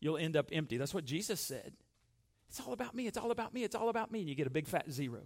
you'll 0.00 0.16
end 0.16 0.36
up 0.36 0.48
empty. 0.50 0.78
That's 0.78 0.94
what 0.94 1.04
Jesus 1.04 1.40
said. 1.40 1.74
It's 2.52 2.60
all 2.60 2.74
about 2.74 2.94
me. 2.94 3.06
It's 3.06 3.16
all 3.16 3.30
about 3.30 3.54
me. 3.54 3.64
It's 3.64 3.74
all 3.74 3.88
about 3.88 4.12
me. 4.12 4.20
And 4.20 4.28
you 4.28 4.34
get 4.34 4.46
a 4.46 4.50
big 4.50 4.66
fat 4.66 4.84
zero. 4.92 5.20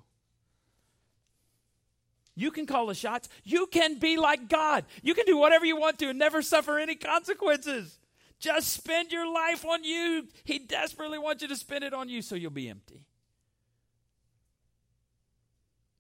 You 2.36 2.52
can 2.52 2.66
call 2.66 2.86
the 2.86 2.94
shots. 2.94 3.28
You 3.42 3.66
can 3.66 3.98
be 3.98 4.16
like 4.16 4.48
God. 4.48 4.84
You 5.02 5.12
can 5.12 5.26
do 5.26 5.36
whatever 5.36 5.66
you 5.66 5.76
want 5.76 5.98
to 5.98 6.08
and 6.08 6.20
never 6.20 6.40
suffer 6.40 6.78
any 6.78 6.94
consequences. 6.94 7.98
Just 8.38 8.68
spend 8.68 9.10
your 9.10 9.28
life 9.28 9.66
on 9.66 9.82
you. 9.82 10.28
He 10.44 10.60
desperately 10.60 11.18
wants 11.18 11.42
you 11.42 11.48
to 11.48 11.56
spend 11.56 11.82
it 11.82 11.92
on 11.92 12.08
you 12.08 12.22
so 12.22 12.36
you'll 12.36 12.52
be 12.52 12.68
empty. 12.68 13.02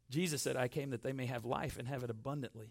Jesus 0.08 0.42
said, 0.42 0.56
I 0.56 0.68
came 0.68 0.90
that 0.90 1.02
they 1.02 1.12
may 1.12 1.26
have 1.26 1.44
life 1.44 1.76
and 1.76 1.88
have 1.88 2.04
it 2.04 2.10
abundantly. 2.10 2.70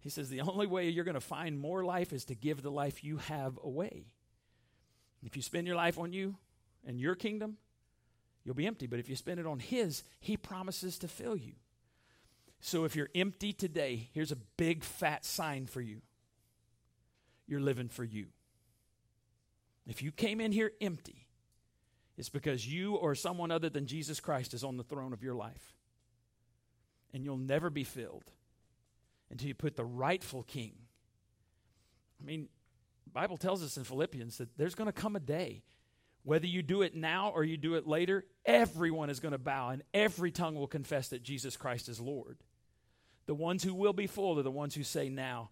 He 0.00 0.08
says, 0.08 0.30
the 0.30 0.40
only 0.40 0.66
way 0.66 0.88
you're 0.88 1.04
going 1.04 1.16
to 1.16 1.20
find 1.20 1.58
more 1.58 1.84
life 1.84 2.14
is 2.14 2.24
to 2.26 2.34
give 2.34 2.62
the 2.62 2.70
life 2.70 3.04
you 3.04 3.18
have 3.18 3.58
away. 3.62 4.06
If 5.22 5.36
you 5.36 5.42
spend 5.42 5.66
your 5.66 5.76
life 5.76 5.98
on 5.98 6.14
you 6.14 6.36
and 6.88 6.98
your 6.98 7.14
kingdom, 7.14 7.58
you'll 8.42 8.54
be 8.54 8.66
empty. 8.66 8.86
But 8.86 8.98
if 8.98 9.08
you 9.08 9.14
spend 9.14 9.38
it 9.38 9.46
on 9.46 9.60
His, 9.60 10.02
He 10.18 10.36
promises 10.36 10.98
to 10.98 11.06
fill 11.06 11.36
you. 11.36 11.52
So 12.60 12.84
if 12.84 12.96
you're 12.96 13.10
empty 13.14 13.52
today, 13.52 14.08
here's 14.12 14.32
a 14.32 14.38
big 14.56 14.82
fat 14.82 15.24
sign 15.24 15.66
for 15.66 15.80
you 15.80 16.00
you're 17.46 17.60
living 17.60 17.88
for 17.88 18.04
you. 18.04 18.26
If 19.86 20.02
you 20.02 20.12
came 20.12 20.38
in 20.40 20.52
here 20.52 20.72
empty, 20.82 21.26
it's 22.18 22.28
because 22.28 22.66
you 22.66 22.96
or 22.96 23.14
someone 23.14 23.50
other 23.50 23.70
than 23.70 23.86
Jesus 23.86 24.20
Christ 24.20 24.52
is 24.52 24.64
on 24.64 24.76
the 24.76 24.82
throne 24.82 25.14
of 25.14 25.22
your 25.22 25.34
life. 25.34 25.74
And 27.14 27.24
you'll 27.24 27.38
never 27.38 27.70
be 27.70 27.84
filled 27.84 28.32
until 29.30 29.48
you 29.48 29.54
put 29.54 29.76
the 29.76 29.84
rightful 29.84 30.42
king. 30.42 30.72
I 32.20 32.24
mean, 32.26 32.48
Bible 33.10 33.38
tells 33.38 33.62
us 33.62 33.78
in 33.78 33.84
Philippians 33.84 34.36
that 34.38 34.58
there's 34.58 34.74
going 34.74 34.88
to 34.88 34.92
come 34.92 35.16
a 35.16 35.20
day 35.20 35.62
whether 36.28 36.46
you 36.46 36.62
do 36.62 36.82
it 36.82 36.94
now 36.94 37.30
or 37.34 37.42
you 37.42 37.56
do 37.56 37.76
it 37.76 37.86
later, 37.86 38.22
everyone 38.44 39.08
is 39.08 39.18
going 39.18 39.32
to 39.32 39.38
bow 39.38 39.70
and 39.70 39.82
every 39.94 40.30
tongue 40.30 40.56
will 40.56 40.66
confess 40.66 41.08
that 41.08 41.22
Jesus 41.22 41.56
Christ 41.56 41.88
is 41.88 41.98
Lord. 41.98 42.36
The 43.24 43.34
ones 43.34 43.64
who 43.64 43.72
will 43.72 43.94
be 43.94 44.06
full 44.06 44.38
are 44.38 44.42
the 44.42 44.50
ones 44.50 44.74
who 44.74 44.82
say 44.82 45.08
now, 45.08 45.48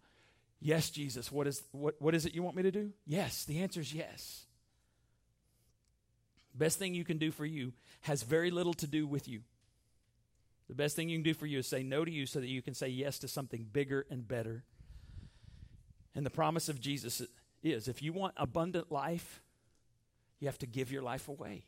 Yes, 0.60 0.90
Jesus, 0.90 1.32
what 1.32 1.46
is, 1.46 1.62
what, 1.72 1.94
what 1.98 2.14
is 2.14 2.26
it 2.26 2.34
you 2.34 2.42
want 2.42 2.56
me 2.56 2.62
to 2.62 2.70
do? 2.70 2.90
Yes, 3.06 3.46
the 3.46 3.60
answer 3.60 3.80
is 3.80 3.94
yes. 3.94 4.44
Best 6.54 6.78
thing 6.78 6.94
you 6.94 7.04
can 7.04 7.16
do 7.16 7.30
for 7.30 7.46
you 7.46 7.72
has 8.02 8.22
very 8.22 8.50
little 8.50 8.74
to 8.74 8.86
do 8.86 9.06
with 9.06 9.28
you. 9.28 9.40
The 10.68 10.74
best 10.74 10.94
thing 10.94 11.08
you 11.08 11.16
can 11.16 11.24
do 11.24 11.32
for 11.32 11.46
you 11.46 11.60
is 11.60 11.66
say 11.66 11.84
no 11.84 12.04
to 12.04 12.10
you 12.10 12.26
so 12.26 12.38
that 12.40 12.48
you 12.48 12.60
can 12.60 12.74
say 12.74 12.88
yes 12.88 13.18
to 13.20 13.28
something 13.28 13.66
bigger 13.72 14.04
and 14.10 14.28
better. 14.28 14.64
And 16.14 16.26
the 16.26 16.30
promise 16.30 16.68
of 16.68 16.82
Jesus 16.82 17.22
is 17.62 17.88
if 17.88 18.02
you 18.02 18.12
want 18.12 18.34
abundant 18.36 18.92
life, 18.92 19.40
you 20.40 20.48
have 20.48 20.58
to 20.58 20.66
give 20.66 20.92
your 20.92 21.02
life 21.02 21.28
away. 21.28 21.64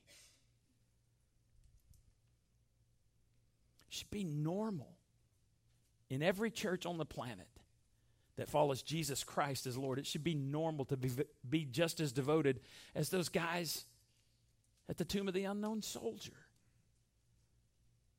It 3.89 3.95
should 3.95 4.11
be 4.11 4.25
normal 4.25 4.93
in 6.11 6.23
every 6.23 6.51
church 6.51 6.87
on 6.87 6.99
the 6.99 7.07
planet 7.07 7.49
that 8.37 8.49
follows 8.49 8.83
Jesus 8.83 9.25
Christ 9.25 9.67
as 9.67 9.77
Lord. 9.77 9.99
It 9.99 10.07
should 10.07 10.25
be 10.25 10.35
normal 10.35 10.85
to 10.87 10.97
be, 10.97 11.11
be 11.49 11.65
just 11.65 12.01
as 12.01 12.13
devoted 12.13 12.61
as 12.95 13.09
those 13.09 13.29
guys 13.29 13.85
at 14.89 14.97
the 14.97 15.05
tomb 15.05 15.29
of 15.29 15.35
the 15.35 15.45
unknown 15.45 15.83
soldier. 15.83 16.33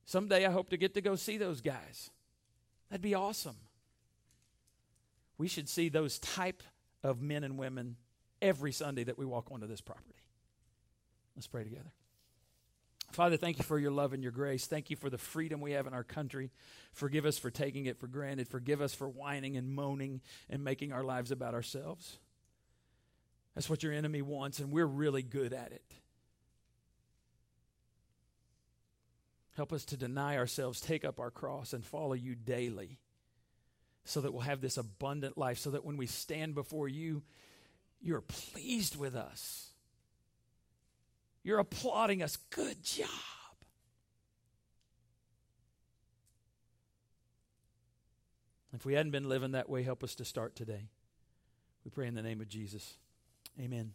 Someday 0.06 0.46
I 0.46 0.52
hope 0.52 0.70
to 0.70 0.78
get 0.78 0.94
to 0.96 1.02
go 1.02 1.16
see 1.16 1.38
those 1.38 1.62
guys. 1.62 2.10
That'd 2.90 3.02
be 3.02 3.16
awesome. 3.16 3.56
We 5.38 5.48
should 5.48 5.70
see 5.70 5.88
those 5.88 6.20
type 6.20 6.64
of 7.04 7.22
men 7.22 7.44
and 7.44 7.58
women 7.58 7.96
every 8.42 8.72
Sunday 8.72 9.04
that 9.06 9.18
we 9.18 9.26
walk 9.26 9.52
onto 9.52 9.68
this 9.68 9.82
property. 9.82 10.16
Let's 11.36 11.48
pray 11.48 11.64
together. 11.64 11.92
Father, 13.12 13.38
thank 13.38 13.58
you 13.58 13.64
for 13.64 13.80
your 13.80 13.92
love 13.92 14.14
and 14.14 14.22
your 14.22 14.32
grace. 14.32 14.68
Thank 14.68 14.90
you 14.90 14.96
for 14.96 15.10
the 15.10 15.18
freedom 15.18 15.62
we 15.62 15.72
have 15.72 15.88
in 15.88 15.94
our 15.94 16.04
country. 16.04 16.52
Forgive 16.92 17.26
us 17.26 17.40
for 17.40 17.50
taking 17.50 17.86
it 17.86 18.00
for 18.00 18.08
granted. 18.08 18.48
Forgive 18.48 18.82
us 18.82 18.94
for 18.94 19.10
whining 19.10 19.58
and 19.58 19.74
moaning 19.74 20.22
and 20.50 20.64
making 20.64 20.94
our 20.94 21.04
lives 21.04 21.32
about 21.32 21.56
ourselves. 21.56 22.20
That's 23.56 23.70
what 23.70 23.82
your 23.82 23.94
enemy 23.94 24.22
wants, 24.22 24.60
and 24.60 24.72
we're 24.72 24.86
really 24.86 25.24
good 25.24 25.54
at 25.54 25.72
it. 25.72 25.94
Help 29.56 29.74
us 29.74 29.84
to 29.86 29.98
deny 29.98 30.38
ourselves, 30.38 30.80
take 30.80 31.04
up 31.04 31.20
our 31.20 31.32
cross, 31.32 31.74
and 31.74 31.84
follow 31.84 32.14
you 32.14 32.36
daily 32.36 33.00
so 34.06 34.22
that 34.22 34.32
we'll 34.32 34.44
have 34.44 34.62
this 34.62 34.78
abundant 34.78 35.38
life, 35.38 35.58
so 35.58 35.72
that 35.72 35.84
when 35.84 35.98
we 35.98 36.06
stand 36.06 36.56
before 36.56 36.88
you, 36.88 37.24
you're 38.02 38.22
pleased 38.22 38.96
with 38.96 39.16
us. 39.16 39.69
You're 41.44 41.60
applauding 41.60 42.22
us. 42.22 42.38
Good 42.50 42.84
job. 42.84 43.08
If 48.74 48.86
we 48.86 48.94
hadn't 48.94 49.12
been 49.12 49.28
living 49.28 49.52
that 49.54 49.70
way, 49.70 49.84
help 49.84 50.04
us 50.04 50.16
to 50.16 50.26
start 50.26 50.56
today. 50.56 50.90
We 51.84 51.92
pray 51.92 52.08
in 52.08 52.14
the 52.14 52.22
name 52.22 52.40
of 52.40 52.50
Jesus. 52.50 52.96
Amen. 53.60 53.94